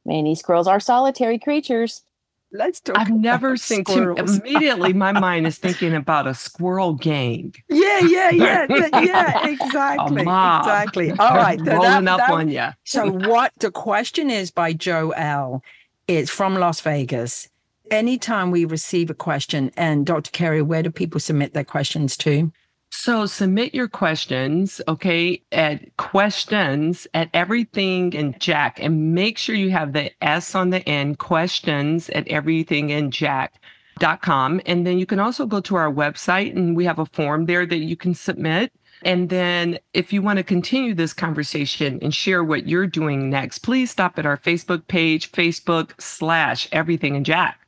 Many 0.04 0.36
squirrels 0.36 0.68
are 0.68 0.78
solitary 0.78 1.40
creatures 1.40 2.02
Let's 2.50 2.80
talk. 2.80 2.96
I've 2.98 3.10
never 3.10 3.56
seen 3.68 3.84
to, 3.84 4.14
immediately 4.14 4.92
my 4.94 5.12
mind 5.12 5.46
is 5.46 5.58
thinking 5.58 5.94
about 5.94 6.26
a 6.26 6.34
squirrel 6.34 6.94
gang. 6.94 7.54
Yeah, 7.68 8.00
yeah, 8.00 8.30
yeah, 8.30 8.66
yeah. 9.02 9.46
Exactly, 9.48 10.22
exactly. 10.22 11.10
All 11.12 11.34
right, 11.36 11.58
so 11.58 11.64
that- 11.66 11.74
rolling 11.74 12.08
up 12.08 12.18
that- 12.18 12.30
on 12.30 12.48
you. 12.48 12.68
So, 12.84 13.10
what 13.10 13.52
the 13.58 13.70
question 13.70 14.30
is 14.30 14.50
by 14.50 14.72
Joe 14.72 15.10
L. 15.10 15.62
is 16.06 16.30
from 16.30 16.54
Las 16.54 16.80
Vegas. 16.80 17.48
Anytime 17.90 18.50
we 18.50 18.64
receive 18.66 19.08
a 19.10 19.14
question, 19.14 19.70
and 19.76 20.04
Dr. 20.06 20.30
Cari, 20.30 20.60
where 20.62 20.82
do 20.82 20.90
people 20.90 21.20
submit 21.20 21.54
their 21.54 21.64
questions 21.64 22.16
to? 22.18 22.52
So 22.90 23.26
submit 23.26 23.74
your 23.74 23.88
questions, 23.88 24.80
okay, 24.88 25.42
at 25.52 25.96
questions 25.96 27.06
at 27.14 27.30
everything 27.34 28.16
and 28.16 28.38
Jack 28.40 28.82
and 28.82 29.14
make 29.14 29.38
sure 29.38 29.54
you 29.54 29.70
have 29.70 29.92
the 29.92 30.10
S 30.22 30.54
on 30.54 30.70
the 30.70 30.86
end, 30.88 31.18
questions 31.18 32.08
at 32.10 32.26
everything 32.28 32.90
and 32.90 33.12
Jack.com. 33.12 34.60
And 34.66 34.86
then 34.86 34.98
you 34.98 35.06
can 35.06 35.20
also 35.20 35.46
go 35.46 35.60
to 35.60 35.76
our 35.76 35.92
website 35.92 36.56
and 36.56 36.76
we 36.76 36.86
have 36.86 36.98
a 36.98 37.06
form 37.06 37.46
there 37.46 37.66
that 37.66 37.76
you 37.76 37.96
can 37.96 38.14
submit. 38.14 38.72
And 39.04 39.28
then 39.28 39.78
if 39.94 40.12
you 40.12 40.22
want 40.22 40.38
to 40.38 40.42
continue 40.42 40.94
this 40.94 41.12
conversation 41.12 41.98
and 42.02 42.12
share 42.14 42.42
what 42.42 42.66
you're 42.66 42.86
doing 42.86 43.30
next, 43.30 43.60
please 43.60 43.90
stop 43.90 44.18
at 44.18 44.26
our 44.26 44.36
Facebook 44.36 44.88
page, 44.88 45.30
Facebook 45.30 45.92
slash 46.00 46.68
everything 46.72 47.14
and 47.14 47.24
Jack. 47.24 47.67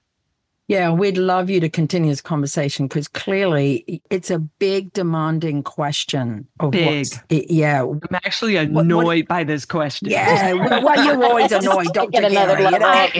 Yeah, 0.70 0.92
we'd 0.92 1.18
love 1.18 1.50
you 1.50 1.58
to 1.58 1.68
continue 1.68 2.10
this 2.10 2.20
conversation 2.20 2.86
because 2.86 3.08
clearly 3.08 4.00
it's 4.08 4.30
a 4.30 4.38
big, 4.38 4.92
demanding 4.92 5.64
question. 5.64 6.46
Of 6.60 6.70
Big. 6.70 7.08
it- 7.28 7.50
yeah, 7.50 7.82
I'm 7.82 8.00
actually 8.24 8.54
what- 8.68 8.84
annoyed 8.84 9.26
by 9.26 9.42
this 9.42 9.64
question. 9.64 10.08
yeah. 10.10 10.52
well, 10.52 10.84
well, 10.84 11.04
you're 11.04 11.24
always 11.24 11.50
annoyed, 11.50 11.86
Just 11.86 11.94
Dr. 11.94 12.10
get 12.12 12.24
another 12.24 12.54
Cari. 12.54 12.72
you 12.72 12.78
know? 12.78 12.86
I 12.86 13.10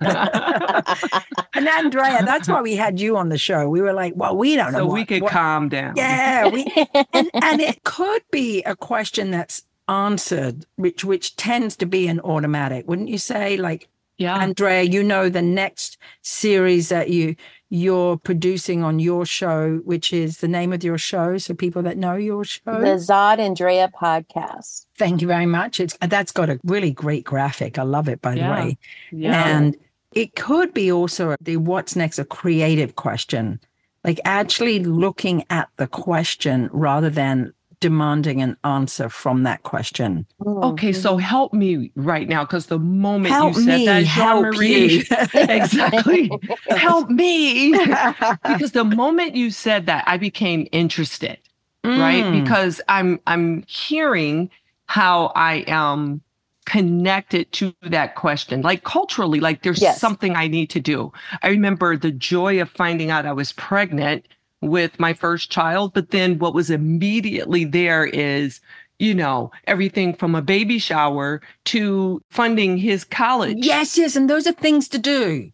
am. 0.00 1.22
And 1.54 1.66
Andrea, 1.68 2.22
that's 2.24 2.48
why 2.48 2.62
we 2.62 2.76
had 2.76 3.00
you 3.00 3.16
on 3.16 3.30
the 3.30 3.38
show. 3.38 3.68
We 3.68 3.80
were 3.80 3.92
like, 3.94 4.12
well, 4.14 4.36
we 4.36 4.54
don't 4.54 4.72
know. 4.72 4.78
so 4.80 4.86
what- 4.86 4.94
we 4.94 5.04
could 5.06 5.22
what- 5.22 5.32
calm 5.32 5.68
down. 5.68 5.94
Yeah, 5.96 6.46
we, 6.48 6.66
and, 7.12 7.30
and 7.34 7.60
it 7.60 7.82
could 7.82 8.22
be 8.30 8.62
a 8.62 8.76
question 8.76 9.32
that's 9.32 9.64
answered, 9.88 10.66
which 10.76 11.04
which 11.04 11.34
tends 11.34 11.74
to 11.76 11.86
be 11.86 12.06
an 12.08 12.20
automatic, 12.20 12.86
wouldn't 12.86 13.08
you 13.08 13.18
say? 13.18 13.56
Like 13.56 13.88
Yeah. 14.18 14.36
Andrea, 14.36 14.82
you 14.82 15.02
know 15.02 15.28
the 15.28 15.42
next 15.42 15.98
series 16.22 16.88
that 16.88 17.10
you 17.10 17.36
you're 17.68 18.16
producing 18.16 18.84
on 18.84 19.00
your 19.00 19.26
show, 19.26 19.80
which 19.84 20.12
is 20.12 20.38
the 20.38 20.46
name 20.48 20.72
of 20.72 20.84
your 20.84 20.98
show, 20.98 21.36
so 21.36 21.52
people 21.52 21.82
that 21.82 21.96
know 21.96 22.14
your 22.14 22.44
show. 22.44 22.60
the 22.64 22.96
Zod 22.96 23.38
Andrea 23.40 23.90
podcast. 24.00 24.86
Thank 24.96 25.20
you 25.20 25.26
very 25.26 25.46
much. 25.46 25.80
It's 25.80 25.96
that's 26.00 26.32
got 26.32 26.48
a 26.48 26.60
really 26.64 26.92
great 26.92 27.24
graphic. 27.24 27.78
I 27.78 27.82
love 27.82 28.08
it, 28.08 28.22
by 28.22 28.36
the 28.36 28.42
way. 28.42 28.78
yeah. 29.10 29.48
And 29.48 29.76
it 30.12 30.36
could 30.36 30.72
be 30.72 30.90
also 30.92 31.36
the 31.40 31.56
what's 31.56 31.96
next, 31.96 32.18
a 32.18 32.24
creative 32.24 32.94
question, 32.96 33.60
like 34.04 34.20
actually 34.24 34.78
looking 34.78 35.44
at 35.50 35.68
the 35.76 35.88
question 35.88 36.70
rather 36.72 37.10
than 37.10 37.52
demanding 37.80 38.42
an 38.42 38.56
answer 38.64 39.08
from 39.08 39.42
that 39.44 39.62
question. 39.62 40.26
okay, 40.62 40.92
so 40.92 41.16
help 41.18 41.52
me 41.52 41.92
right 41.96 42.28
now 42.28 42.44
because 42.44 42.66
the 42.66 42.78
moment 42.78 43.34
Help 43.34 43.56
you 43.56 43.62
said 43.62 43.78
me 43.78 43.86
that, 43.86 44.04
help 44.04 44.52
Jeanne 44.52 44.52
Marie, 44.52 45.04
exactly. 45.34 46.30
help 46.68 47.10
me. 47.10 47.72
because 48.46 48.72
the 48.72 48.84
moment 48.84 49.34
you 49.36 49.50
said 49.50 49.86
that, 49.86 50.04
I 50.06 50.16
became 50.16 50.66
interested, 50.72 51.38
right? 51.84 52.24
Mm. 52.24 52.32
Because 52.32 52.80
I'm 52.88 53.20
I'm 53.26 53.64
hearing 53.68 54.50
how 54.86 55.32
I 55.34 55.64
am 55.66 56.22
connected 56.64 57.50
to 57.52 57.74
that 57.82 58.14
question. 58.16 58.62
Like 58.62 58.84
culturally, 58.84 59.40
like 59.40 59.62
there's 59.62 59.80
Yes. 59.82 59.98
something 59.98 60.34
I 60.34 60.48
need 60.48 60.68
to 60.70 60.80
do. 60.80 61.12
I 61.42 61.48
remember 61.48 61.96
the 61.96 62.10
joy 62.10 62.60
of 62.60 62.70
finding 62.70 63.10
out 63.10 63.26
I 63.26 63.32
was 63.32 63.52
pregnant 63.52 64.26
with 64.68 64.98
my 65.00 65.12
first 65.14 65.50
child, 65.50 65.92
but 65.94 66.10
then 66.10 66.38
what 66.38 66.54
was 66.54 66.70
immediately 66.70 67.64
there 67.64 68.04
is 68.06 68.60
you 68.98 69.14
know, 69.14 69.50
everything 69.66 70.14
from 70.14 70.34
a 70.34 70.40
baby 70.40 70.78
shower 70.78 71.42
to 71.66 72.22
funding 72.30 72.78
his 72.78 73.04
college. 73.04 73.58
Yes, 73.60 73.98
yes, 73.98 74.16
and 74.16 74.30
those 74.30 74.46
are 74.46 74.52
things 74.52 74.88
to 74.88 74.96
do, 74.98 75.50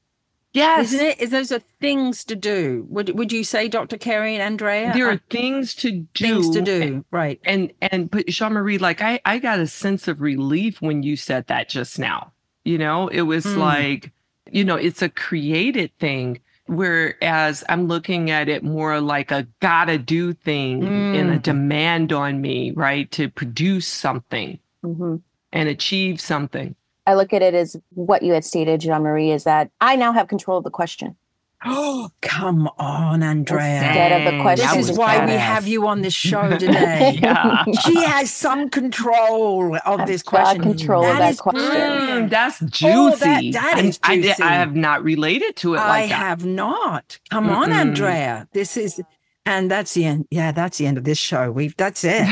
Yes. 0.53 0.93
isn't 0.93 1.05
it? 1.07 1.21
Is 1.21 1.31
those 1.31 1.51
are 1.51 1.59
things 1.81 2.25
to 2.27 2.37
do. 2.37 2.87
Would 2.89 3.19
Would 3.19 3.33
you 3.33 3.43
say, 3.43 3.67
Dr. 3.67 3.99
Cari 3.99 4.35
and 4.35 4.43
Andrea? 4.45 4.93
There 4.95 5.11
are 5.11 5.21
things 5.29 5.75
to 5.77 5.91
do. 6.15 6.25
things 6.25 6.51
to 6.51 6.61
do, 6.63 7.05
right? 7.11 7.41
And 7.45 7.73
and 7.81 8.09
but 8.09 8.29
Jeanne 8.29 8.53
Marie, 8.53 8.79
like 8.79 9.03
I 9.03 9.19
I 9.25 9.39
got 9.41 9.59
a 9.59 9.67
sense 9.67 10.07
of 10.07 10.21
relief 10.21 10.81
when 10.81 11.03
you 11.03 11.17
said 11.17 11.49
that 11.49 11.69
just 11.69 11.99
now. 11.99 12.31
You 12.65 12.79
know, 12.79 13.09
it 13.09 13.23
was 13.23 13.45
Mm. 13.45 13.57
like, 13.57 14.13
you 14.53 14.63
know, 14.65 14.77
it's 14.77 15.03
a 15.03 15.09
created 15.09 15.91
thing. 15.99 16.39
Whereas 16.67 17.65
I'm 17.69 17.87
looking 17.89 18.31
at 18.31 18.49
it 18.49 18.63
more 18.63 19.01
like 19.01 19.31
a 19.31 19.47
gotta 19.61 19.99
do 19.99 20.33
thing 20.33 20.85
and 20.85 21.31
a 21.31 21.39
Mm. 21.39 21.43
demand 21.43 22.13
on 22.13 22.41
me, 22.41 22.71
right? 22.73 23.11
To 23.13 23.29
produce 23.29 23.87
something 23.87 24.59
Mhm. 24.85 25.23
and 25.53 25.69
achieve 25.69 26.21
something. 26.21 26.75
I 27.07 27.15
look 27.15 27.33
at 27.33 27.43
it 27.43 27.55
as 27.55 27.77
what 27.95 28.23
you 28.23 28.33
had 28.33 28.45
stated, 28.45 28.81
Jeanne 28.81 29.03
Marie, 29.03 29.33
is 29.33 29.45
that 29.45 29.71
I 29.81 29.97
now 29.97 30.13
have 30.13 30.29
control 30.29 30.59
of 30.59 30.65
the 30.65 30.71
question. 30.71 31.17
Oh, 31.65 32.11
come 32.23 32.69
on, 32.79 33.23
Andrea. 33.23 33.77
Instead 33.83 34.13
of 34.21 34.25
the 34.25 34.31
Dang, 34.33 34.43
question, 34.43 34.65
This 34.67 34.73
that 34.75 34.81
is 34.81 34.89
was 34.91 34.99
why 34.99 35.25
we 35.27 35.33
have 35.33 35.67
you 35.69 35.87
on 35.87 36.03
this 36.03 36.15
show 36.29 36.57
today. 36.59 37.19
Yeah. 37.23 37.65
she 37.85 38.03
has 38.05 38.31
some 38.31 38.69
control 38.71 39.77
of 39.77 40.01
I've 40.01 40.07
this 40.07 40.23
question. 40.23 40.63
control 40.63 41.05
of 41.05 41.19
that 41.19 41.31
is 41.33 41.41
question. 41.41 41.71
brilliant. 41.71 42.27
Mm, 42.27 42.31
that's 42.31 42.63
Oh, 42.63 42.67
juicy. 43.11 43.51
that- 43.51 43.53
that 43.53 43.75
I- 43.77 43.81
is 43.81 44.01
I, 44.03 44.15
did- 44.17 44.25
juicy. 44.25 44.43
I 44.43 44.55
have 44.55 44.75
not 44.75 45.03
related 45.05 45.57
to 45.57 45.75
it 45.75 45.79
I 45.79 45.89
like 45.89 46.09
that. 46.11 46.17
have 46.19 46.45
not. 46.45 47.19
Come 47.31 47.49
on, 47.51 47.69
Mm-mm. 47.71 47.75
Andrea. 47.75 48.49
This 48.53 48.77
is, 48.77 49.01
and 49.45 49.71
that's 49.71 49.95
the 49.95 50.05
end. 50.05 50.27
Yeah, 50.31 50.53
that's 50.53 50.79
the 50.79 50.87
end 50.87 50.99
of 50.99 51.05
this 51.05 51.19
show. 51.19 51.51
We've 51.51 51.77
that's 51.77 52.05
it. 52.19 52.27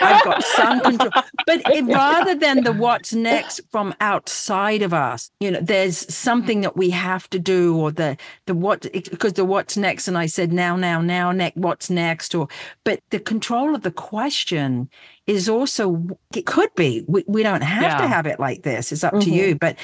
I've 0.00 0.22
got 0.24 0.42
some 0.42 0.80
control. 0.80 1.10
But 1.46 1.62
it, 1.70 1.84
rather 1.86 2.34
than 2.34 2.62
the 2.64 2.72
what's 2.72 3.12
next 3.14 3.60
from 3.70 3.94
outside 4.00 4.82
of 4.82 4.92
us, 4.92 5.30
you 5.40 5.50
know, 5.50 5.60
there's 5.60 6.12
something 6.14 6.60
that 6.60 6.76
we 6.76 6.90
have 6.90 7.28
to 7.30 7.38
do, 7.38 7.76
or 7.76 7.90
the 7.90 8.16
the 8.46 8.54
what 8.54 8.82
because 8.92 9.34
the 9.34 9.44
what's 9.44 9.76
next, 9.76 10.06
and 10.08 10.18
I 10.18 10.26
said 10.26 10.52
now, 10.52 10.76
now, 10.76 11.00
now, 11.00 11.32
next, 11.32 11.56
what's 11.56 11.90
next, 11.90 12.34
or 12.34 12.48
but 12.84 13.00
the 13.10 13.20
control 13.20 13.74
of 13.74 13.82
the 13.82 13.90
question 13.90 14.88
is 15.26 15.48
also 15.48 16.06
it 16.34 16.46
could 16.46 16.74
be. 16.74 17.04
We 17.08 17.24
we 17.26 17.42
don't 17.42 17.62
have 17.62 18.00
to 18.00 18.06
have 18.08 18.26
it 18.26 18.38
like 18.38 18.62
this. 18.62 18.92
It's 18.92 19.04
up 19.04 19.18
to 19.20 19.30
Mhm. 19.30 19.32
you, 19.34 19.54
but 19.54 19.76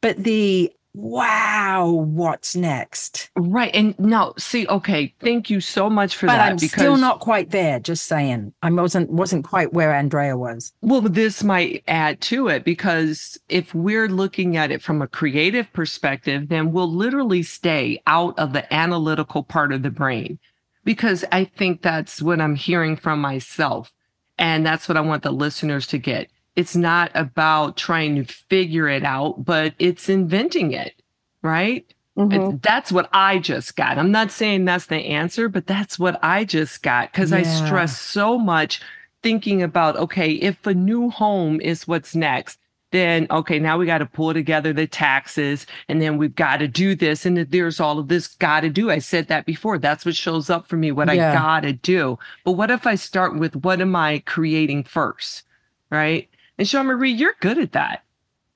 but 0.00 0.16
the 0.16 0.72
wow, 0.94 1.88
what's 1.90 2.54
next? 2.54 3.30
Right. 3.36 3.74
And 3.74 3.98
no, 3.98 4.34
see, 4.38 4.66
okay, 4.66 5.14
thank 5.20 5.50
you 5.50 5.60
so 5.60 5.88
much 5.88 6.16
for 6.16 6.26
But 6.26 6.34
that. 6.34 6.50
I'm 6.50 6.56
because 6.56 6.72
still 6.72 6.96
not 6.96 7.20
quite 7.20 7.50
there. 7.50 7.80
Just 7.80 8.06
saying, 8.06 8.52
I 8.62 8.70
wasn't 8.70 9.10
wasn't 9.10 9.44
quite 9.44 9.72
where 9.72 9.94
Andrea 9.94 10.36
was. 10.36 10.72
well, 10.82 11.00
this 11.00 11.42
might 11.42 11.82
add 11.88 12.20
to 12.22 12.48
it 12.48 12.64
because 12.64 13.38
if 13.48 13.74
we're 13.74 14.08
looking 14.08 14.56
at 14.56 14.70
it 14.70 14.82
from 14.82 15.02
a 15.02 15.08
creative 15.08 15.72
perspective, 15.72 16.48
then 16.48 16.72
we'll 16.72 16.92
literally 16.92 17.42
stay 17.42 18.02
out 18.06 18.38
of 18.38 18.52
the 18.52 18.72
analytical 18.72 19.42
part 19.42 19.72
of 19.72 19.82
the 19.82 19.90
brain. 19.90 20.38
Because 20.84 21.24
I 21.30 21.44
think 21.44 21.82
that's 21.82 22.20
what 22.20 22.40
I'm 22.40 22.56
hearing 22.56 22.96
from 22.96 23.20
myself. 23.20 23.92
And 24.36 24.66
that's 24.66 24.88
what 24.88 24.96
I 24.96 25.00
want 25.00 25.22
the 25.22 25.30
listeners 25.30 25.86
to 25.88 25.98
get. 25.98 26.28
It's 26.56 26.76
not 26.76 27.10
about 27.14 27.76
trying 27.76 28.16
to 28.16 28.24
figure 28.24 28.88
it 28.88 29.04
out, 29.04 29.44
but 29.44 29.74
it's 29.78 30.08
inventing 30.08 30.72
it, 30.72 30.94
right? 31.42 31.86
Mhm. 32.16 32.54
It- 32.56 32.62
That's 32.62 32.92
what 32.92 33.08
I 33.12 33.38
just 33.38 33.74
got. 33.74 33.96
I'm 33.98 34.10
not 34.12 34.30
saying 34.30 34.64
that's 34.66 34.86
the 34.86 34.96
answer, 35.06 35.48
but 35.48 35.66
that's 35.66 35.98
what 35.98 36.18
I 36.22 36.44
just 36.44 36.82
got 36.82 37.10
because 37.10 37.32
I 37.32 37.42
stress 37.42 37.98
so 37.98 38.36
much 38.38 38.82
thinking 39.22 39.62
about 39.62 39.96
okay, 39.96 40.32
if 40.32 40.66
a 40.66 40.74
new 40.74 41.08
home 41.08 41.58
is 41.60 41.88
what's 41.88 42.14
next, 42.14 42.58
then 42.90 43.26
okay, 43.30 43.58
now 43.58 43.78
we 43.78 43.86
got 43.86 43.98
to 43.98 44.04
pull 44.06 44.34
together 44.34 44.74
the 44.74 44.86
taxes 44.86 45.66
and 45.88 46.02
then 46.02 46.18
we've 46.18 46.34
got 46.34 46.58
to 46.58 46.68
do 46.68 46.94
this. 46.94 47.24
And 47.24 47.38
there's 47.38 47.80
all 47.80 47.98
of 47.98 48.08
this 48.08 48.28
got 48.28 48.60
to 48.60 48.68
do. 48.68 48.90
I 48.90 48.98
said 48.98 49.28
that 49.28 49.46
before. 49.46 49.78
That's 49.78 50.04
what 50.04 50.14
shows 50.14 50.50
up 50.50 50.66
for 50.66 50.76
me, 50.76 50.92
what 50.92 51.08
Yeah. 51.14 51.30
I 51.30 51.34
got 51.34 51.60
to 51.60 51.72
do. 51.72 52.18
But 52.44 52.52
what 52.52 52.70
if 52.70 52.86
I 52.86 52.96
start 52.96 53.38
with 53.38 53.56
what 53.64 53.80
am 53.80 53.96
I 53.96 54.18
creating 54.26 54.84
first? 54.84 55.44
Right. 55.88 56.28
And 56.58 56.68
Jeanne 56.68 56.86
Marie, 56.86 57.12
you're 57.12 57.34
good 57.40 57.58
at 57.58 57.72
that. 57.72 58.04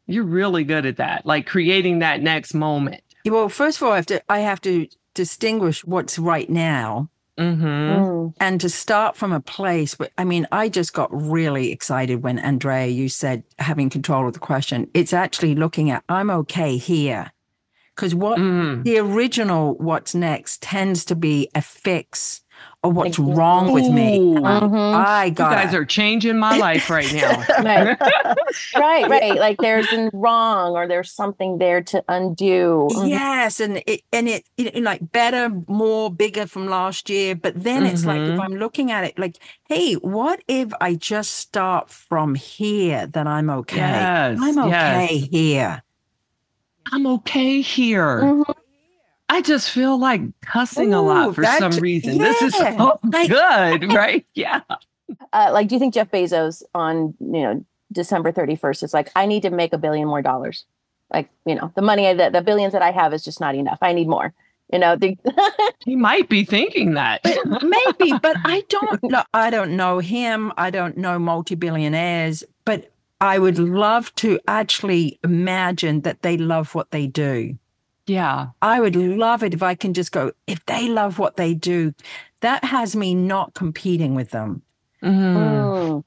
You're 0.06 0.24
really 0.24 0.64
good 0.64 0.86
at 0.86 0.98
that, 0.98 1.26
like 1.26 1.46
creating 1.46 1.98
that 2.00 2.22
next 2.22 2.54
moment. 2.54 3.02
Well, 3.24 3.48
first 3.48 3.78
of 3.78 3.82
all, 3.84 3.92
I 3.92 3.96
have 3.96 4.06
to 4.06 4.22
I 4.28 4.38
have 4.40 4.60
to 4.62 4.86
distinguish 5.14 5.84
what's 5.84 6.18
right 6.18 6.48
now 6.50 7.08
Mm-hmm. 7.38 7.64
Mm. 7.66 8.34
and 8.40 8.58
to 8.62 8.70
start 8.70 9.14
from 9.14 9.30
a 9.30 9.40
place. 9.40 9.94
But 9.94 10.10
I 10.16 10.24
mean, 10.24 10.46
I 10.52 10.70
just 10.70 10.94
got 10.94 11.10
really 11.12 11.70
excited 11.70 12.22
when 12.22 12.38
Andrea 12.38 12.86
you 12.86 13.10
said 13.10 13.42
having 13.58 13.90
control 13.90 14.26
of 14.26 14.32
the 14.32 14.38
question. 14.38 14.88
It's 14.94 15.12
actually 15.12 15.54
looking 15.54 15.90
at 15.90 16.02
I'm 16.08 16.30
okay 16.30 16.78
here, 16.78 17.32
because 17.94 18.14
what 18.14 18.38
Mm. 18.38 18.84
the 18.84 18.96
original 18.98 19.74
what's 19.74 20.14
next 20.14 20.62
tends 20.62 21.04
to 21.06 21.14
be 21.14 21.50
a 21.54 21.60
fix 21.60 22.40
or 22.86 22.92
what's 22.92 23.18
Like, 23.18 23.36
wrong 23.36 23.72
with 23.72 23.90
me. 23.90 24.18
Ooh. 24.18 24.34
Mhm. 24.40 24.94
I 24.94 25.24
You 25.26 25.30
got 25.32 25.50
guys 25.52 25.74
are 25.74 25.84
changing 25.84 26.38
my 26.38 26.56
life 26.56 26.88
right 26.88 27.12
now. 27.12 27.44
right. 27.62 27.98
right, 28.76 29.08
right. 29.10 29.38
Like 29.38 29.58
there's 29.58 29.92
a 29.92 30.08
wrong 30.12 30.72
or 30.76 30.86
there's 30.86 31.10
something 31.10 31.58
there 31.58 31.82
to 31.82 32.04
undo. 32.08 32.88
Mhm. 32.92 33.08
Yes, 33.08 33.58
and 33.60 33.82
it 33.86 34.02
and 34.12 34.28
it, 34.28 34.44
it 34.56 34.82
like 34.82 35.10
better, 35.12 35.50
more, 35.66 36.10
bigger 36.10 36.46
from 36.46 36.68
last 36.68 37.10
year. 37.10 37.34
But 37.34 37.60
then 37.62 37.84
it's 37.84 38.04
like 38.04 38.20
if 38.20 38.38
Mhm. 38.38 38.40
I'm 38.44 38.54
looking 38.54 38.92
at 38.92 39.02
it, 39.04 39.18
like, 39.18 39.36
hey, 39.68 39.94
what 39.94 40.40
if 40.46 40.72
I 40.80 40.94
just 40.94 41.32
start 41.32 41.90
from 41.90 42.34
here? 42.36 43.06
Then 43.06 43.26
I'm 43.26 43.50
okay. 43.50 43.76
Yes, 43.78 44.38
I'm 44.40 44.58
okay 44.58 45.14
yes. 45.16 45.28
here. 45.30 45.82
I'm 46.92 47.06
okay 47.18 47.60
here. 47.62 48.44
I 49.28 49.42
just 49.42 49.70
feel 49.70 49.98
like 49.98 50.22
cussing 50.40 50.94
a 50.94 51.02
lot 51.02 51.34
for 51.34 51.40
that- 51.42 51.58
some 51.58 51.72
reason. 51.82 52.18
This 52.18 52.40
is 52.42 52.54
yeah. 52.58 52.76
so 52.76 52.98
Like- 53.04 53.28
good, 53.28 53.92
right? 53.92 54.24
Yeah. 54.34 54.60
Uh, 55.32 55.50
like, 55.52 55.68
do 55.68 55.74
you 55.74 55.78
think 55.78 55.94
Jeff 55.94 56.10
Bezos 56.10 56.62
on 56.74 57.14
you 57.20 57.42
know 57.42 57.64
December 57.92 58.32
31st 58.32 58.82
is 58.82 58.94
like, 58.94 59.10
I 59.16 59.26
need 59.26 59.42
to 59.42 59.50
make 59.50 59.72
a 59.72 59.78
billion 59.78 60.08
more 60.08 60.22
dollars? 60.22 60.64
Like, 61.12 61.30
you 61.44 61.54
know, 61.54 61.72
the 61.76 61.82
money 61.82 62.12
that 62.12 62.32
the 62.32 62.42
billions 62.42 62.72
that 62.72 62.82
I 62.82 62.90
have 62.90 63.12
is 63.14 63.24
just 63.24 63.40
not 63.40 63.54
enough. 63.54 63.78
I 63.82 63.92
need 63.92 64.08
more. 64.08 64.32
You 64.72 64.80
know, 64.80 64.96
the, 64.96 65.16
He 65.84 65.94
might 65.94 66.28
be 66.28 66.44
thinking 66.44 66.94
that. 66.94 67.20
Maybe, 67.24 68.18
but 68.20 68.36
I 68.44 68.64
don't 68.68 69.00
know. 69.04 69.22
I 69.32 69.50
don't 69.50 69.76
know 69.76 70.00
him. 70.00 70.52
I 70.56 70.70
don't 70.70 70.96
know 70.96 71.20
multi-billionaires, 71.20 72.42
but 72.64 72.90
I 73.20 73.38
would 73.38 73.60
love 73.60 74.12
to 74.16 74.40
actually 74.48 75.20
imagine 75.22 76.00
that 76.00 76.22
they 76.22 76.36
love 76.36 76.74
what 76.74 76.90
they 76.90 77.06
do. 77.06 77.56
Yeah. 78.06 78.48
I 78.62 78.80
would 78.80 78.96
love 78.96 79.42
it 79.42 79.54
if 79.54 79.62
I 79.62 79.74
can 79.74 79.94
just 79.94 80.12
go, 80.12 80.32
if 80.46 80.64
they 80.66 80.88
love 80.88 81.18
what 81.18 81.36
they 81.36 81.54
do, 81.54 81.92
that 82.40 82.64
has 82.64 82.94
me 82.96 83.14
not 83.14 83.54
competing 83.54 84.14
with 84.14 84.30
them. 84.30 84.62
Mhm. 85.02 85.36
Mm. 85.36 86.04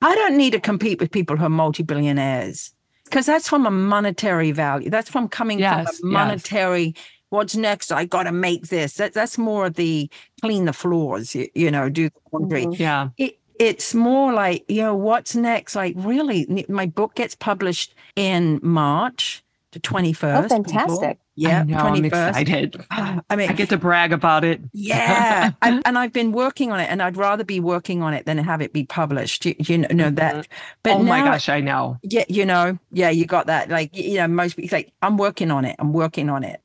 I 0.00 0.14
don't 0.14 0.36
need 0.36 0.52
to 0.52 0.60
compete 0.60 1.00
with 1.00 1.10
people 1.10 1.36
who 1.36 1.44
are 1.44 1.48
multi-billionaires 1.48 2.74
because 3.04 3.26
that's 3.26 3.48
from 3.48 3.66
a 3.66 3.70
monetary 3.70 4.50
value. 4.52 4.90
That's 4.90 5.10
from 5.10 5.28
coming 5.28 5.58
Yes, 5.60 5.98
from 5.98 6.08
a 6.08 6.12
monetary. 6.12 6.94
What's 7.30 7.56
next? 7.56 7.92
I 7.92 8.04
got 8.04 8.24
to 8.24 8.32
make 8.32 8.68
this. 8.68 8.94
That, 8.94 9.14
that's 9.14 9.38
more 9.38 9.66
of 9.66 9.74
the 9.74 10.10
clean 10.42 10.64
the 10.64 10.72
floors, 10.72 11.34
you, 11.34 11.48
you 11.54 11.70
know, 11.70 11.88
do 11.88 12.08
the 12.08 12.20
laundry. 12.32 12.66
Mhm. 12.66 12.78
Yeah. 12.78 13.08
It, 13.16 13.38
it's 13.58 13.94
more 13.94 14.32
like, 14.32 14.64
you 14.68 14.82
know, 14.82 14.94
what's 14.96 15.36
next? 15.36 15.76
Like, 15.76 15.94
really, 15.96 16.64
my 16.68 16.86
book 16.86 17.14
gets 17.14 17.34
published 17.34 17.94
in 18.16 18.58
March, 18.62 19.42
the 19.72 19.80
21st. 19.80 20.44
Oh, 20.44 20.48
fantastic. 20.48 21.18
Yeah, 21.34 21.60
I 21.60 21.64
know, 21.64 21.78
I'm 21.78 21.94
21st. 22.02 22.06
excited. 22.28 22.84
I 22.90 23.36
mean, 23.36 23.48
I 23.50 23.52
get 23.54 23.70
to 23.70 23.78
brag 23.78 24.12
about 24.12 24.44
it. 24.44 24.60
yeah, 24.72 25.52
and, 25.62 25.82
and 25.86 25.98
I've 25.98 26.12
been 26.12 26.32
working 26.32 26.70
on 26.72 26.78
it, 26.80 26.90
and 26.90 27.02
I'd 27.02 27.16
rather 27.16 27.42
be 27.42 27.58
working 27.58 28.02
on 28.02 28.12
it 28.14 28.26
than 28.26 28.38
have 28.38 28.60
it 28.60 28.72
be 28.72 28.84
published. 28.84 29.44
You, 29.46 29.54
you 29.58 29.78
know 29.78 30.10
that. 30.10 30.34
Mm-hmm. 30.34 30.52
But 30.82 30.92
oh 30.96 31.02
my 31.02 31.20
gosh, 31.20 31.48
I 31.48 31.60
know. 31.60 31.98
yeah, 32.02 32.24
you 32.28 32.44
know, 32.44 32.78
yeah, 32.92 33.10
you 33.10 33.24
got 33.26 33.46
that. 33.46 33.70
Like, 33.70 33.96
you 33.96 34.16
know, 34.18 34.28
most 34.28 34.56
people 34.56 34.76
like, 34.76 34.92
I'm 35.02 35.16
working 35.16 35.50
on 35.50 35.64
it. 35.64 35.76
I'm 35.78 35.92
working 35.92 36.28
on 36.30 36.44
it. 36.44 36.60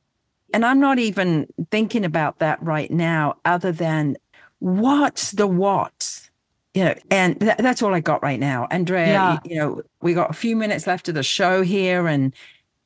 And 0.54 0.64
I'm 0.64 0.80
not 0.80 0.98
even 0.98 1.46
thinking 1.70 2.04
about 2.04 2.38
that 2.38 2.62
right 2.62 2.90
now, 2.90 3.36
other 3.44 3.72
than 3.72 4.16
what's 4.58 5.32
the 5.32 5.46
what? 5.46 6.28
You 6.74 6.84
know, 6.84 6.94
and 7.10 7.38
tha- 7.40 7.56
that's 7.58 7.82
all 7.82 7.94
I 7.94 8.00
got 8.00 8.22
right 8.22 8.38
now. 8.38 8.66
Andrea, 8.70 9.06
Yeah. 9.06 9.30
y- 9.32 9.38
you 9.44 9.56
know, 9.56 9.82
we 10.02 10.14
got 10.14 10.30
a 10.30 10.34
few 10.34 10.54
minutes 10.56 10.86
left 10.86 11.08
of 11.08 11.14
the 11.14 11.22
show 11.22 11.62
here, 11.62 12.06
and 12.06 12.34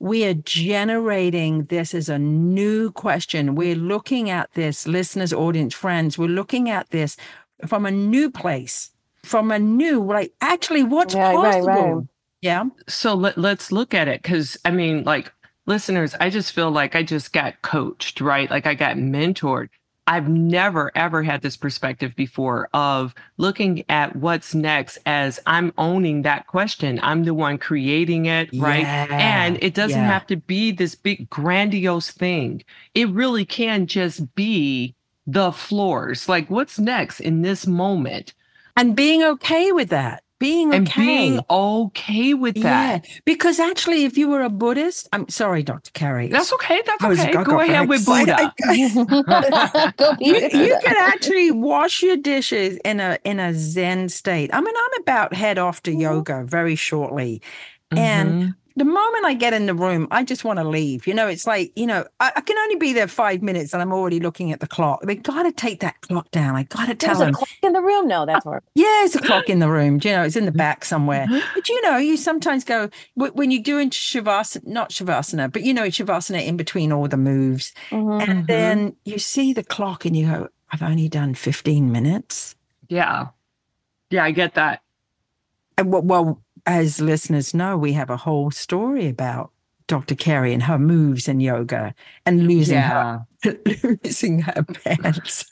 we 0.03 0.25
are 0.25 0.35
generating 0.35 1.63
this 1.65 1.95
as 1.95 2.09
a 2.09 2.19
new 2.19 2.91
question. 2.91 3.55
We're 3.55 3.77
looking 3.77 4.31
at 4.31 4.53
this, 4.55 4.85
listeners, 4.85 5.33
audience, 5.33 5.75
friends, 5.75 6.19
we're 6.19 6.27
looking 6.27 6.69
at 6.69 6.91
this 6.91 7.17
from 7.69 7.87
a 7.87 7.91
new 7.93 8.29
place, 8.29 8.91
from 9.23 9.53
a 9.53 9.61
new, 9.61 10.03
like, 10.05 10.33
actually, 10.41 10.83
what's 10.83 11.15
Right, 11.15 11.37
right, 11.37 11.65
possible? 11.65 11.95
right. 11.95 12.05
Yeah. 12.41 12.65
So 12.89 13.15
let, 13.15 13.39
let's 13.39 13.71
look 13.71 13.95
at 13.95 14.09
it 14.09 14.23
because 14.23 14.59
I 14.65 14.73
mean, 14.73 15.05
like 15.05 15.33
listeners, 15.67 16.17
I 16.19 16.31
just 16.31 16.51
feel 16.51 16.73
like 16.73 16.97
I 16.97 17.05
just 17.05 17.33
got 17.33 17.63
coached, 17.63 18.21
right? 18.21 18.51
Like 18.51 18.67
I 18.67 18.75
got 18.75 18.97
mentored. 18.97 19.69
I've 20.07 20.29
never 20.29 20.91
ever 20.97 21.23
had 21.23 21.43
this 21.43 21.57
perspective 21.57 22.17
before 22.17 22.69
of 22.75 23.15
looking 23.37 23.85
at 23.89 24.17
what's 24.17 24.55
next 24.55 24.99
as 25.07 25.39
I'm 25.47 25.73
owning 25.79 26.23
that 26.23 26.47
question. 26.47 26.99
I'm 27.03 27.25
the 27.25 27.35
one 27.35 27.59
creating 27.59 28.27
it, 28.27 28.51
right? 28.55 28.85
And 28.85 29.59
it 29.63 29.75
doesn't 29.75 30.01
yeah. 30.01 30.07
have 30.07 30.27
to 30.27 30.37
be 30.37 30.73
this 30.73 30.95
big 30.95 31.31
grandiose 31.31 32.11
thing. 32.11 32.65
It 32.95 33.09
really 33.11 33.45
can 33.45 33.87
just 33.87 34.35
be 34.35 34.95
the 35.27 35.53
floors. 35.53 36.29
Like 36.29 36.51
what's 36.51 36.79
next 36.79 37.21
in 37.21 37.43
this 37.43 37.67
moment 37.67 38.35
and 38.77 38.97
being 38.97 39.23
okay 39.23 39.73
with 39.73 39.89
that. 39.91 40.25
Being 40.43 40.69
okay. 40.69 40.77
and 40.77 40.95
being 40.95 41.41
okay 41.49 42.35
with 42.35 42.61
that. 42.63 43.05
Yeah, 43.07 43.21
because 43.25 43.59
actually, 43.61 44.05
if 44.05 44.19
you 44.19 44.29
were 44.29 44.43
a 44.43 44.51
Buddhist, 44.51 45.09
I'm 45.13 45.29
sorry, 45.29 45.63
Dr. 45.63 45.91
Cari. 45.93 46.29
That's 46.29 46.53
okay. 46.55 46.83
That's 46.85 47.03
was- 47.05 47.19
okay. 47.21 47.29
I 47.31 47.33
got 47.33 47.47
Go 47.47 47.61
ahead 47.61 47.89
with 47.89 48.01
excited. 48.03 48.51
Buddha. 48.95 50.17
You, 50.21 50.33
with 50.35 50.53
you 50.53 50.69
Buddha. 50.75 50.81
can 50.85 50.97
actually 50.99 51.51
wash 51.53 52.03
your 52.03 52.17
dishes 52.17 52.79
in 52.85 53.01
a 53.01 53.19
in 53.25 53.41
a 53.41 53.55
Zen 53.55 54.09
state. 54.09 54.51
I 54.53 54.61
mean, 54.61 54.75
I'm 54.77 55.03
about 55.03 55.33
head 55.35 55.59
off 55.59 55.83
to 55.85 55.93
yoga 55.93 56.45
very 56.45 56.75
shortly, 56.77 57.41
and 57.91 58.31
Mhm. 58.43 58.55
The 58.77 58.85
moment 58.85 59.25
I 59.25 59.35
get 59.35 59.53
in 59.53 59.67
the 59.67 59.75
room, 59.75 60.09
I 60.11 60.25
just 60.25 60.45
want 60.45 60.59
to 60.59 60.65
leave. 60.65 61.07
You 61.07 61.15
know, 61.15 61.29
it's 61.29 61.47
like 61.47 61.73
you 61.77 61.87
know, 61.87 62.05
I, 62.21 62.33
I 62.37 62.41
can 62.41 62.57
only 62.59 62.77
be 62.77 62.93
there 62.93 63.07
five 63.09 63.43
minutes, 63.43 63.73
and 63.73 63.83
I'm 63.83 63.93
already 63.93 64.21
looking 64.21 64.53
at 64.53 64.61
the 64.61 64.67
clock. 64.67 65.03
They 65.03 65.15
got 65.17 65.43
to 65.45 65.53
take 65.53 65.81
that 65.81 66.01
clock 66.03 66.31
down. 66.31 66.57
I 66.57 66.63
got 66.65 66.87
to 66.87 66.95
tell 66.95 67.11
There's 67.15 67.21
a 67.21 67.25
them. 67.27 67.35
clock 67.35 67.49
in 67.63 67.73
the 67.73 67.83
room. 67.83 68.09
No, 68.09 68.27
that's 68.27 68.45
horrible. 68.45 68.67
Yeah, 68.75 68.85
there's 69.01 69.15
a 69.17 69.21
clock 69.21 69.49
in 69.51 69.59
the 69.59 69.69
room. 69.69 69.99
Do 69.99 70.09
You 70.09 70.17
know, 70.17 70.23
it's 70.23 70.37
in 70.37 70.45
the 70.47 70.53
back 70.53 70.85
somewhere. 70.85 71.27
Mhm. 71.27 71.43
But 71.55 71.69
you 71.69 71.81
know, 71.83 71.97
you 71.97 72.17
sometimes 72.17 72.65
go 72.65 72.89
wh- 73.15 73.35
when 73.35 73.51
you're 73.51 73.63
doing 73.63 73.91
shavasana, 73.91 74.67
not 74.67 74.91
shavasana, 74.91 75.53
but 75.53 75.63
you 75.63 75.75
know, 75.75 75.85
shavasana 75.85 76.45
in 76.47 76.57
between 76.57 76.93
all 76.93 77.09
the 77.09 77.17
moves, 77.17 77.73
Mhm. 77.91 78.29
and 78.29 78.47
then 78.47 78.97
you 79.05 79.19
see 79.19 79.53
the 79.53 79.65
clock 79.65 80.05
and 80.05 80.17
you 80.17 80.27
go, 80.27 80.49
"I've 80.71 80.83
only 80.83 81.09
done 81.09 81.35
15 81.35 81.91
minutes." 81.93 82.55
Yeah. 82.89 83.29
Yeah, 84.11 84.25
I 84.25 84.31
get 84.33 84.55
that. 84.55 84.83
And 85.79 85.91
well, 85.91 86.43
as 86.67 87.01
listeners 87.01 87.55
know, 87.55 87.77
we 87.77 87.93
have 87.95 88.11
a 88.11 88.17
whole 88.17 88.51
story 88.51 89.09
about 89.09 89.51
Dr. 89.89 90.15
Cari 90.15 90.55
and 90.55 90.63
her 90.63 90.79
moves 90.79 91.29
in 91.29 91.41
yoga 91.41 91.95
and 92.25 92.47
losing 92.47 92.79
her 92.79 93.27
losing 94.05 94.39
her 94.41 94.63
pants. 94.63 95.45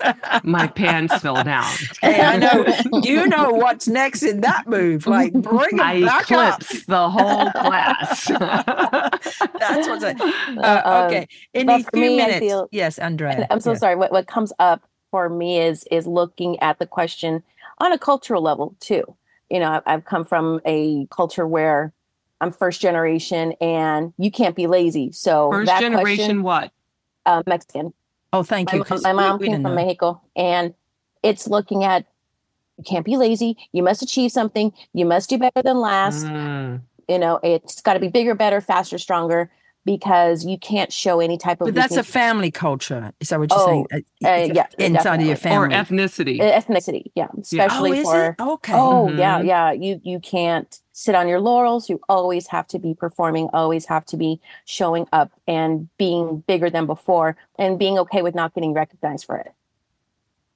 My 0.45 0.67
pants 0.69 1.19
fell 1.19 1.43
down. 1.45 1.71
hey, 2.01 2.21
I 2.23 2.37
know 2.39 2.65
you 3.03 3.27
know 3.27 3.51
what's 3.51 3.89
next 3.89 4.23
in 4.23 4.41
that 4.43 4.67
move. 4.69 5.07
Like 5.07 5.33
bring 5.33 5.75
it 5.77 5.81
I 5.81 6.01
back 6.03 6.31
up. 6.33 6.61
the 6.87 7.11
whole 7.11 7.51
class. 7.51 8.29
That's 9.59 9.89
what's 9.89 10.05
it. 10.05 10.21
Uh, 10.21 10.61
Uh, 10.61 11.05
okay, 11.09 11.27
in 11.53 11.67
but 11.67 11.77
these 11.79 11.85
for 11.87 11.91
few 11.93 12.01
me, 12.11 12.17
minutes. 12.17 12.39
feel- 12.39 12.69
yes, 12.71 12.99
Andrea. 12.99 13.47
I'm 13.51 13.61
so 13.61 13.73
yes. 13.73 13.81
sorry. 13.81 13.97
What 13.97 14.13
what 14.13 14.27
comes 14.27 14.53
up 14.59 14.83
for 15.11 15.29
me 15.29 15.59
is 15.61 15.85
is 15.91 16.07
looking 16.07 16.59
at 16.61 16.79
the 16.79 16.87
question 16.87 17.43
on 17.79 17.93
a 17.93 17.99
cultural 17.99 18.41
level 18.43 18.77
too. 18.81 19.05
You 19.51 19.59
know, 19.59 19.83
I've, 19.85 20.05
come 20.05 20.25
from 20.25 20.61
a 20.65 21.07
culture 21.11 21.47
where 21.47 21.93
I'm 22.41 22.53
first 22.53 22.81
generation, 22.81 23.53
and 23.61 24.13
you 24.17 24.31
can't 24.31 24.57
be 24.57 24.67
lazy. 24.67 25.13
So 25.13 25.51
First 25.51 25.67
that 25.67 25.81
generation 25.81 26.17
question, 26.17 26.43
what? 26.43 26.73
uh, 27.27 27.43
Mexican. 27.47 27.93
Oh, 28.33 28.43
thank 28.43 28.69
My, 28.69 28.79
you. 28.79 28.85
mom- 28.89 29.03
my 29.03 29.13
mom 29.13 29.39
we 29.39 29.47
came 29.47 29.63
from 29.63 29.63
know. 29.63 29.75
Mexico, 29.75 30.23
and 30.37 30.75
it's 31.23 31.49
looking 31.49 31.85
at 31.85 32.07
you 32.79 32.85
can't 32.85 33.05
be 33.05 33.17
lazy. 33.17 33.57
You 33.73 33.83
must 33.83 34.03
achieve 34.03 34.33
something. 34.33 34.73
You 34.95 35.05
must 35.05 35.29
do 35.29 35.37
better 35.37 35.63
than 35.63 35.81
last. 35.81 36.25
Mm. 36.25 36.81
You 37.09 37.19
know, 37.19 37.41
it's 37.43 37.83
got 37.83 37.95
to 37.95 38.01
be 38.01 38.09
bigger, 38.09 38.35
better, 38.35 38.61
faster, 38.61 38.97
stronger, 38.97 39.51
because 39.85 40.45
you 40.45 40.59
can't 40.59 40.93
show 40.93 41.21
any 41.21 41.39
type 41.39 41.61
of. 41.61 41.67
But 41.67 41.75
that's 41.75 41.97
a 41.97 42.03
family 42.05 42.51
culture. 42.51 43.13
Is 43.21 43.29
that 43.31 43.39
what 43.41 43.51
you're 43.51 43.61
Oh, 43.61 43.67
saying? 43.67 43.87
Uh, 43.93 43.97
uh, 43.97 44.01
it's 44.31 44.51
a- 44.51 44.55
yeah, 44.55 44.67
inside 44.79 45.21
of 45.21 45.27
your 45.27 45.37
family. 45.37 45.75
Or 45.75 45.79
ethnicity. 45.79 46.41
Uh, 46.41 46.61
ethnicity 46.61 47.11
yeah 47.15 47.29
especially 47.41 47.91
oh, 47.91 47.95
is 47.95 48.05
for 48.07 48.27
it? 48.27 48.35
Okay. 48.41 48.73
oh 48.75 49.09
yeah 49.11 49.41
Mhm. 49.41 49.47
yeah 49.47 49.73
you 49.73 50.01
you 50.05 50.21
can't 50.21 50.81
sit 50.93 51.15
on 51.15 51.27
your 51.29 51.41
laurels 51.41 51.89
you 51.89 51.99
always 52.09 52.47
have 52.49 52.67
to 52.69 52.79
be 52.79 52.95
performing 52.95 53.49
always 53.53 53.87
have 53.87 54.05
to 54.07 54.17
be 54.17 54.41
showing 54.67 55.07
up 55.13 55.31
and 55.49 55.89
being 55.97 56.45
bigger 56.47 56.69
than 56.71 56.85
before 56.87 57.37
and 57.59 57.79
being 57.79 57.99
okay 57.99 58.23
with 58.23 58.35
not 58.35 58.55
getting 58.55 58.73
recognized 58.75 59.25
for 59.25 59.37
it 59.37 59.53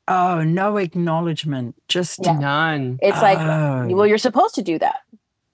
Oh, 0.07 0.45
no 0.45 0.77
acknowledgement. 0.77 1.75
Just 1.89 2.21
Yeah. 2.25 2.39
None. 2.39 2.99
it's 3.01 3.23
like 3.23 3.39
Oh. 3.39 3.89
well 3.97 4.07
you're 4.07 4.19
supposed 4.19 4.55
to 4.57 4.63
do 4.63 4.79
that 4.79 5.01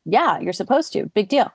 yeah 0.04 0.40
you're 0.40 0.52
supposed 0.52 0.92
to 0.94 1.06
big 1.14 1.28
deal 1.28 1.52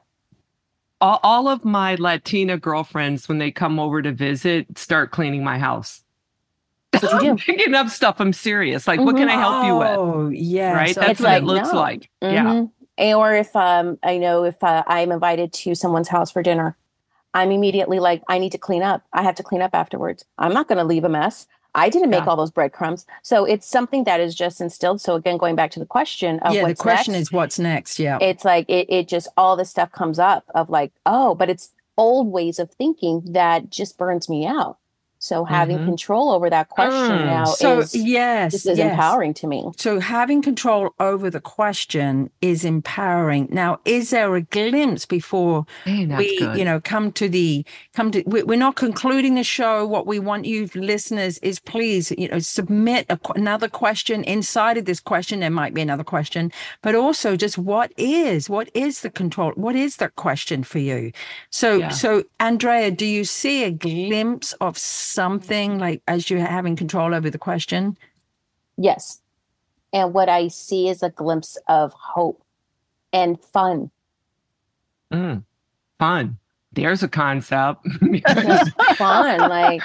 All, 1.01 1.19
all 1.23 1.47
of 1.47 1.65
my 1.65 1.95
Latina 1.95 2.57
girlfriends, 2.57 3.27
when 3.27 3.37
they 3.37 3.51
come 3.51 3.79
over 3.79 4.01
to 4.01 4.11
visit, 4.11 4.77
start 4.77 5.11
cleaning 5.11 5.43
my 5.43 5.57
house. 5.59 6.01
That's 6.91 7.03
what 7.03 7.23
you 7.23 7.31
I'm 7.31 7.35
do. 7.35 7.43
picking 7.45 7.73
up 7.75 7.89
stuff. 7.89 8.19
I'm 8.21 8.31
serious. 8.33 8.87
Like, 8.87 9.01
what 9.01 9.17
can 9.17 9.29
I 9.29 9.33
help 9.33 9.65
you 9.65 9.75
with? 9.77 9.87
Oh, 9.89 10.29
yeah. 10.29 10.71
Right? 10.73 10.95
so 10.95 11.01
That's 11.01 11.19
what 11.19 11.29
like, 11.29 11.41
it 11.43 11.45
looks 11.45 11.73
no. 11.73 11.79
like. 11.79 12.09
Yeah. 12.21 12.43
Mhm. 12.45 12.71
And- 12.97 13.15
or 13.17 13.33
if 13.33 13.53
um 13.57 13.99
i 14.03 14.17
know 14.17 14.45
if 14.45 14.55
uh, 14.63 14.81
i'm 14.87 15.11
invited 15.11 15.51
to 15.51 15.75
someone's 15.75 16.07
house 16.07 16.31
for 16.31 16.41
dinner 16.41 16.77
i'm 17.33 17.51
immediately 17.51 17.99
like 17.99 18.23
i 18.29 18.37
need 18.37 18.53
to 18.53 18.57
clean 18.57 18.81
up 18.81 19.03
i 19.11 19.21
have 19.21 19.35
to 19.35 19.43
clean 19.43 19.61
up 19.61 19.71
afterwards 19.75 20.23
i'm 20.37 20.53
not 20.53 20.69
going 20.69 20.77
to 20.77 20.83
leave 20.85 21.03
a 21.03 21.09
mess 21.09 21.45
I 21.75 21.89
didn't 21.89 22.09
make 22.09 22.23
Yeah. 22.23 22.29
all 22.29 22.37
those 22.37 22.51
breadcrumbs. 22.51 23.05
So 23.21 23.45
it's 23.45 23.67
something 23.67 24.05
that 24.05 24.19
is 24.19 24.33
just 24.33 24.61
instilled. 24.61 25.01
So 25.01 25.15
again, 25.15 25.37
going 25.37 25.55
back 25.55 25.71
to 25.71 25.79
the 25.79 25.85
question 25.85 26.39
of 26.39 26.53
yeah, 26.53 26.65
the 26.67 26.73
question 26.73 27.11
next, 27.13 27.21
is 27.27 27.31
what's 27.31 27.59
next? 27.59 27.99
Yeah. 27.99 28.17
it's 28.21 28.45
like 28.45 28.67
it, 28.69 28.87
it 28.89 29.07
just 29.07 29.27
all 29.37 29.55
this 29.55 29.69
stuff 29.69 29.91
comes 29.91 30.17
up 30.17 30.45
of 30.55 30.69
like, 30.69 30.91
oh, 31.05 31.35
but 31.35 31.49
it's 31.49 31.71
old 31.97 32.27
ways 32.31 32.59
of 32.59 32.71
thinking 32.71 33.21
that 33.25 33.69
just 33.69 33.97
burns 33.97 34.27
me 34.29 34.45
out. 34.45 34.77
So 35.29 35.43
having 35.43 35.79
Mhm. 35.79 35.85
control 35.91 36.25
over 36.35 36.47
that 36.49 36.67
question 36.69 37.17
Mm. 37.19 37.25
now 37.25 37.45
so 37.45 37.79
is 37.79 37.95
yes, 37.95 38.51
this 38.53 38.65
is 38.71 38.77
yes. 38.77 38.91
empowering 38.91 39.33
to 39.41 39.45
me. 39.47 39.59
So 39.85 39.99
having 39.99 40.39
control 40.49 40.83
over 40.99 41.27
the 41.37 41.39
question 41.59 42.29
is 42.41 42.59
empowering. 42.63 43.47
Now, 43.51 43.79
is 43.85 44.05
there 44.11 44.31
a 44.35 44.41
glimpse 44.57 45.05
before 45.17 45.65
Hey, 45.85 46.05
we, 46.05 46.37
good. 46.37 46.57
you 46.59 46.65
know, 46.69 46.79
come 46.93 47.11
to 47.13 47.27
the 47.37 47.65
come 47.97 48.11
to? 48.11 48.21
we- 48.33 48.43
We're 48.49 48.65
not 48.67 48.75
concluding 48.75 49.33
the 49.35 49.43
show. 49.59 49.75
What 49.95 50.05
we 50.11 50.19
want 50.19 50.45
you 50.45 50.69
listeners 50.75 51.37
is 51.39 51.55
please, 51.59 52.11
you 52.21 52.27
know, 52.31 52.39
submit 52.39 53.05
a, 53.09 53.17
another 53.35 53.67
question 53.67 54.17
inside 54.23 54.77
of 54.77 54.85
this 54.85 54.99
question. 55.11 55.39
There 55.39 55.49
might 55.63 55.73
be 55.73 55.81
another 55.81 56.03
question, 56.15 56.51
but 56.85 56.93
also 57.03 57.35
just 57.35 57.57
what 57.57 57.89
is 57.97 58.49
what 58.55 58.67
is 58.73 59.01
the 59.01 59.09
control? 59.21 59.51
What 59.55 59.75
is 59.75 59.95
the 59.97 60.09
question 60.25 60.59
for 60.63 60.79
you? 60.79 61.11
So, 61.49 61.69
Yeah. 61.77 61.89
so 61.89 62.09
Andrea, 62.39 62.91
do 62.91 63.05
you 63.17 63.23
see 63.25 63.63
a 63.63 63.71
glimpse 63.71 64.53
of 64.61 64.77
something 65.15 65.79
like 65.79 66.01
as 66.07 66.29
you're 66.29 66.39
having 66.39 66.75
control 66.75 67.15
over 67.15 67.29
the 67.29 67.39
question? 67.39 67.97
Yes. 68.77 69.21
And 69.93 70.13
what 70.13 70.29
I 70.29 70.49
see 70.49 70.89
is 70.89 71.01
a 71.01 71.09
glimpse 71.09 71.57
of 71.67 71.93
hope 71.93 72.43
and 73.13 73.41
fun. 73.41 73.91
Mm, 75.11 75.43
fun. 75.97 76.37
There's 76.75 77.01
a 77.03 77.07
concept. 77.07 77.85
Just 78.27 78.71
fun. 78.97 79.39
Like 79.49 79.81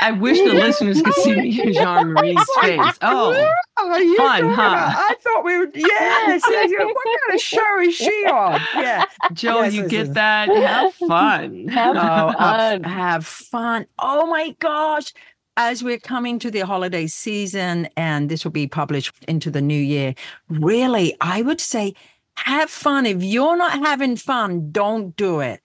I 0.00 0.12
wish 0.12 0.38
the 0.38 0.52
listeners 0.54 1.02
could 1.02 1.14
see 1.14 1.34
me 1.34 1.72
Jeanne 1.72 2.12
Marie's 2.12 2.38
face. 2.60 2.98
Oh, 3.02 3.32
Are 3.78 4.00
you 4.02 4.16
Fun, 4.16 4.44
huh? 4.44 4.52
about- 4.52 4.94
I 4.96 5.14
thought 5.20 5.44
we 5.44 5.58
were. 5.58 5.68
Yes. 5.74 6.42
yes, 6.48 6.70
what 6.70 6.96
kind 7.04 7.34
of 7.34 7.40
show 7.40 7.80
is 7.80 7.94
she 7.94 8.26
on? 8.30 8.60
Yeah. 8.76 9.04
Joe, 9.32 9.62
Yes, 9.62 9.74
you 9.74 9.88
get 9.88 10.14
that? 10.14 10.48
Have 10.48 10.94
fun. 11.08 11.68
Have 11.68 11.96
Oh, 11.96 12.28
have, 12.38 12.38
fun. 12.38 12.84
have 12.84 13.26
fun. 13.26 13.86
Oh 13.98 14.26
my 14.26 14.54
gosh. 14.60 15.12
As 15.56 15.84
we're 15.84 15.98
coming 16.00 16.40
to 16.40 16.50
the 16.50 16.60
holiday 16.60 17.06
season, 17.06 17.88
and 17.96 18.28
this 18.28 18.42
will 18.44 18.50
be 18.50 18.66
published 18.66 19.12
into 19.28 19.52
the 19.52 19.62
new 19.62 19.80
year, 19.80 20.14
really, 20.48 21.16
I 21.20 21.42
would 21.42 21.60
say 21.60 21.94
have 22.38 22.68
fun. 22.70 23.06
If 23.06 23.22
you're 23.22 23.56
not 23.56 23.72
having 23.78 24.16
fun, 24.16 24.72
don't 24.72 25.14
do 25.14 25.38
it. 25.38 25.60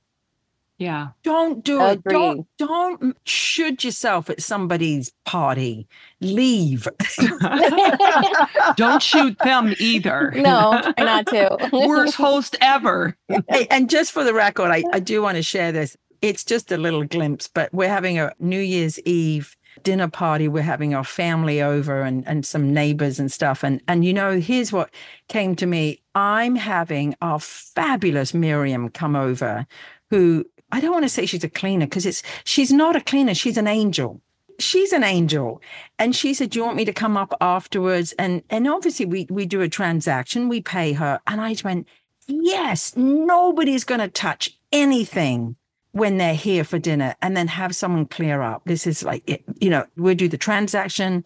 Yeah. 0.79 1.09
Don't 1.23 1.61
do 1.63 1.85
it. 1.85 2.01
Don't 2.05 2.47
don't 2.57 3.17
shoot 3.25 3.83
yourself 3.83 4.29
at 4.29 4.41
somebody's 4.41 5.11
party. 5.25 5.89
Leave. 6.21 6.87
Don't 8.77 9.03
shoot 9.03 9.37
them 9.39 9.73
either. 9.77 10.31
no, 10.35 10.79
try 10.81 10.93
not 11.05 11.27
to. 11.27 11.69
Worst 11.73 12.15
host 12.15 12.55
ever. 12.61 13.17
Hey, 13.49 13.67
and 13.69 13.89
just 13.89 14.13
for 14.13 14.23
the 14.23 14.33
record, 14.33 14.71
I, 14.71 14.83
I 14.93 14.99
do 15.01 15.21
want 15.21 15.35
to 15.35 15.43
share 15.43 15.73
this. 15.73 15.97
It's 16.21 16.45
just 16.45 16.71
a 16.71 16.77
little 16.77 17.03
glimpse, 17.03 17.49
but 17.49 17.73
we're 17.73 17.89
having 17.89 18.17
a 18.17 18.31
New 18.39 18.61
Year's 18.61 18.99
Eve 19.01 19.57
dinner 19.83 20.07
party. 20.07 20.47
We're 20.47 20.63
having 20.63 20.93
our 20.93 21.03
family 21.03 21.61
over 21.61 22.03
and, 22.03 22.25
and 22.25 22.45
some 22.45 22.73
neighbors 22.73 23.19
and 23.19 23.29
stuff. 23.29 23.63
And 23.63 23.81
and 23.89 24.05
you 24.05 24.13
know, 24.13 24.39
here's 24.39 24.71
what 24.71 24.93
came 25.27 25.57
to 25.57 25.65
me. 25.65 26.01
I'm 26.15 26.55
having 26.55 27.15
our 27.21 27.39
fabulous 27.39 28.33
Miriam 28.33 28.87
come 28.87 29.17
over, 29.17 29.67
who 30.09 30.45
I 30.71 30.79
don't 30.79 30.91
want 30.91 31.05
to 31.05 31.09
say 31.09 31.25
she's 31.25 31.43
a 31.43 31.49
cleaner 31.49 31.85
because 31.85 32.05
it's 32.05 32.23
she's 32.43 32.71
not 32.71 32.95
a 32.95 33.01
cleaner, 33.01 33.33
she's 33.33 33.57
an 33.57 33.67
angel. 33.67 34.21
She's 34.59 34.91
an 34.91 35.03
angel. 35.03 35.61
And 35.97 36.13
she 36.15 36.33
said, 36.33 36.49
Do 36.49 36.59
you 36.59 36.65
want 36.65 36.75
me 36.77 36.85
to 36.85 36.93
come 36.93 37.15
up 37.15 37.33
afterwards? 37.41 38.13
And 38.19 38.43
and 38.49 38.67
obviously 38.67 39.05
we 39.05 39.27
we 39.29 39.45
do 39.45 39.61
a 39.61 39.69
transaction, 39.69 40.49
we 40.49 40.61
pay 40.61 40.93
her. 40.93 41.19
And 41.27 41.41
I 41.41 41.55
went, 41.63 41.87
Yes, 42.27 42.95
nobody's 42.95 43.83
going 43.83 44.01
to 44.01 44.07
touch 44.07 44.57
anything 44.71 45.55
when 45.91 46.17
they're 46.17 46.35
here 46.35 46.63
for 46.63 46.77
dinner 46.77 47.15
and 47.21 47.35
then 47.35 47.47
have 47.47 47.75
someone 47.75 48.05
clear 48.05 48.41
up. 48.41 48.61
This 48.65 48.85
is 48.85 49.03
like, 49.03 49.23
it, 49.27 49.43
you 49.59 49.69
know, 49.69 49.85
we'll 49.97 50.15
do 50.15 50.27
the 50.27 50.37
transaction. 50.37 51.25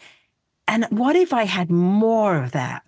And 0.68 0.86
what 0.86 1.16
if 1.16 1.34
I 1.34 1.44
had 1.44 1.70
more 1.70 2.42
of 2.42 2.52
that? 2.54 2.84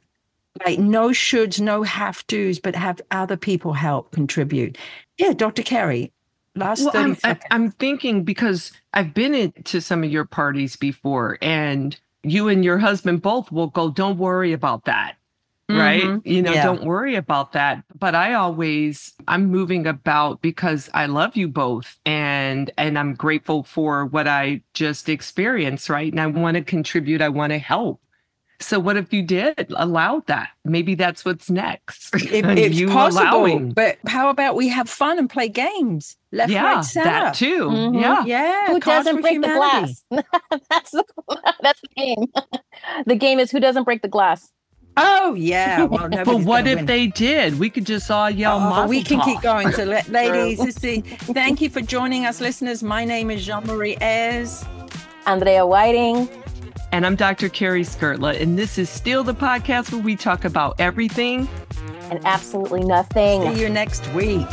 Like 0.65 0.79
no 0.79 1.09
shoulds, 1.09 1.59
no 1.59 1.83
have 1.83 2.25
tos, 2.27 2.59
but 2.59 2.75
have 2.75 3.01
other 3.11 3.35
people 3.35 3.73
help 3.73 4.11
contribute. 4.11 4.77
Yeah, 5.17 5.33
Dr. 5.33 5.63
Cari, 5.63 6.13
last 6.55 6.81
Well, 6.81 6.91
30 6.91 7.19
I'm. 7.23 7.39
I'm 7.51 7.71
thinking 7.71 8.23
because 8.23 8.71
I've 8.93 9.13
been 9.13 9.33
into 9.35 9.81
some 9.81 10.03
of 10.03 10.11
your 10.11 10.25
parties 10.25 10.75
before, 10.75 11.37
and 11.41 11.97
you 12.23 12.47
and 12.47 12.63
your 12.65 12.79
husband 12.79 13.21
both 13.21 13.51
will 13.51 13.67
go, 13.67 13.89
Don't 13.91 14.17
worry 14.17 14.53
about 14.53 14.85
that. 14.85 15.15
Right. 15.67 16.03
Mhm. 16.03 16.21
You 16.25 16.43
know, 16.43 16.53
Yeah. 16.53 16.63
don't 16.63 16.83
worry 16.85 17.15
about 17.15 17.53
that. 17.53 17.83
But 17.97 18.13
I 18.13 18.33
always, 18.35 19.13
I'm 19.27 19.47
moving 19.47 19.87
about 19.87 20.41
because 20.43 20.91
I 20.93 21.07
love 21.07 21.35
you 21.35 21.47
both 21.47 21.97
and, 22.05 22.69
and 22.77 22.99
I'm 22.99 23.15
grateful 23.15 23.63
for 23.63 24.05
what 24.05 24.27
I 24.27 24.61
just 24.75 25.09
experienced. 25.09 25.89
Right. 25.89 26.11
And 26.11 26.21
I 26.21 26.27
want 26.27 26.55
to 26.55 26.63
contribute. 26.63 27.19
I 27.21 27.29
want 27.29 27.51
to 27.51 27.57
help. 27.57 27.99
So 28.65 28.79
what 28.79 28.97
if 28.97 29.13
you 29.13 29.21
did 29.21 29.67
allow 29.75 30.23
that? 30.25 30.49
Maybe 30.63 30.95
that's 30.95 31.23
what's 31.23 31.51
next. 31.51 32.13
It- 32.15 32.45
it's 32.57 32.75
you 32.75 32.87
possible, 32.89 33.21
allowing. 33.45 33.73
but 33.73 33.97
how 34.07 34.29
about 34.29 34.55
we 34.55 34.69
have 34.69 34.89
fun 34.89 35.19
and 35.19 35.29
play 35.29 35.49
games? 35.49 36.17
Left, 36.31 36.51
yeah, 36.51 36.63
right, 36.75 36.83
center. 36.83 37.09
that 37.09 37.33
too. 37.35 37.65
Mhm. 37.69 38.01
Yeah. 38.01 38.25
Yeah, 38.25 38.67
who 38.73 38.79
Cards 38.79 39.05
doesn't 39.05 39.17
for 39.17 39.21
break 39.21 39.41
the 39.41 39.47
glass? 39.47 40.03
that's 40.69 40.91
the 40.91 41.03
that's 41.61 41.79
the 41.81 41.87
game. 41.95 42.25
the 43.05 43.15
game 43.15 43.37
is 43.39 43.51
who 43.51 43.59
doesn't 43.59 43.83
break 43.83 44.01
the 44.01 44.07
glass. 44.07 44.51
Oh 44.97 45.35
yeah. 45.35 45.83
Well, 45.83 46.09
But 46.09 46.39
what 46.41 46.65
if 46.67 46.77
win. 46.77 46.85
they 46.87 47.05
did? 47.07 47.59
We 47.59 47.69
could 47.69 47.85
just 47.85 48.09
all 48.09 48.29
yell. 48.31 48.57
Oh, 48.57 48.69
Mazel 48.69 48.89
we 48.89 49.03
can 49.03 49.19
keep 49.21 49.41
going. 49.41 49.71
So, 49.73 49.83
ladies, 49.83 50.57
this 50.57 50.83
is- 50.83 51.03
thank 51.35 51.61
you 51.61 51.69
for 51.69 51.81
joining 51.81 52.25
us, 52.25 52.41
listeners. 52.41 52.81
My 52.81 53.05
name 53.05 53.29
is 53.29 53.45
Jeanne 53.45 53.65
Marie 53.67 53.97
Eayrs. 53.97 54.65
Andrea 55.27 55.65
Whiting. 55.67 56.29
And 56.91 57.05
I'm 57.05 57.15
Dr. 57.15 57.49
Cari 57.49 57.83
Skrdla, 57.83 58.39
and 58.39 58.57
this 58.57 58.77
is 58.77 58.89
still 58.89 59.23
the 59.23 59.33
podcast 59.33 59.91
where 59.91 60.01
we 60.01 60.15
talk 60.15 60.45
about 60.45 60.75
everything 60.79 61.47
and 62.09 62.19
absolutely 62.25 62.83
nothing. 62.83 63.53
See 63.53 63.61
you 63.61 63.69
next 63.69 64.07
week. 64.13 64.47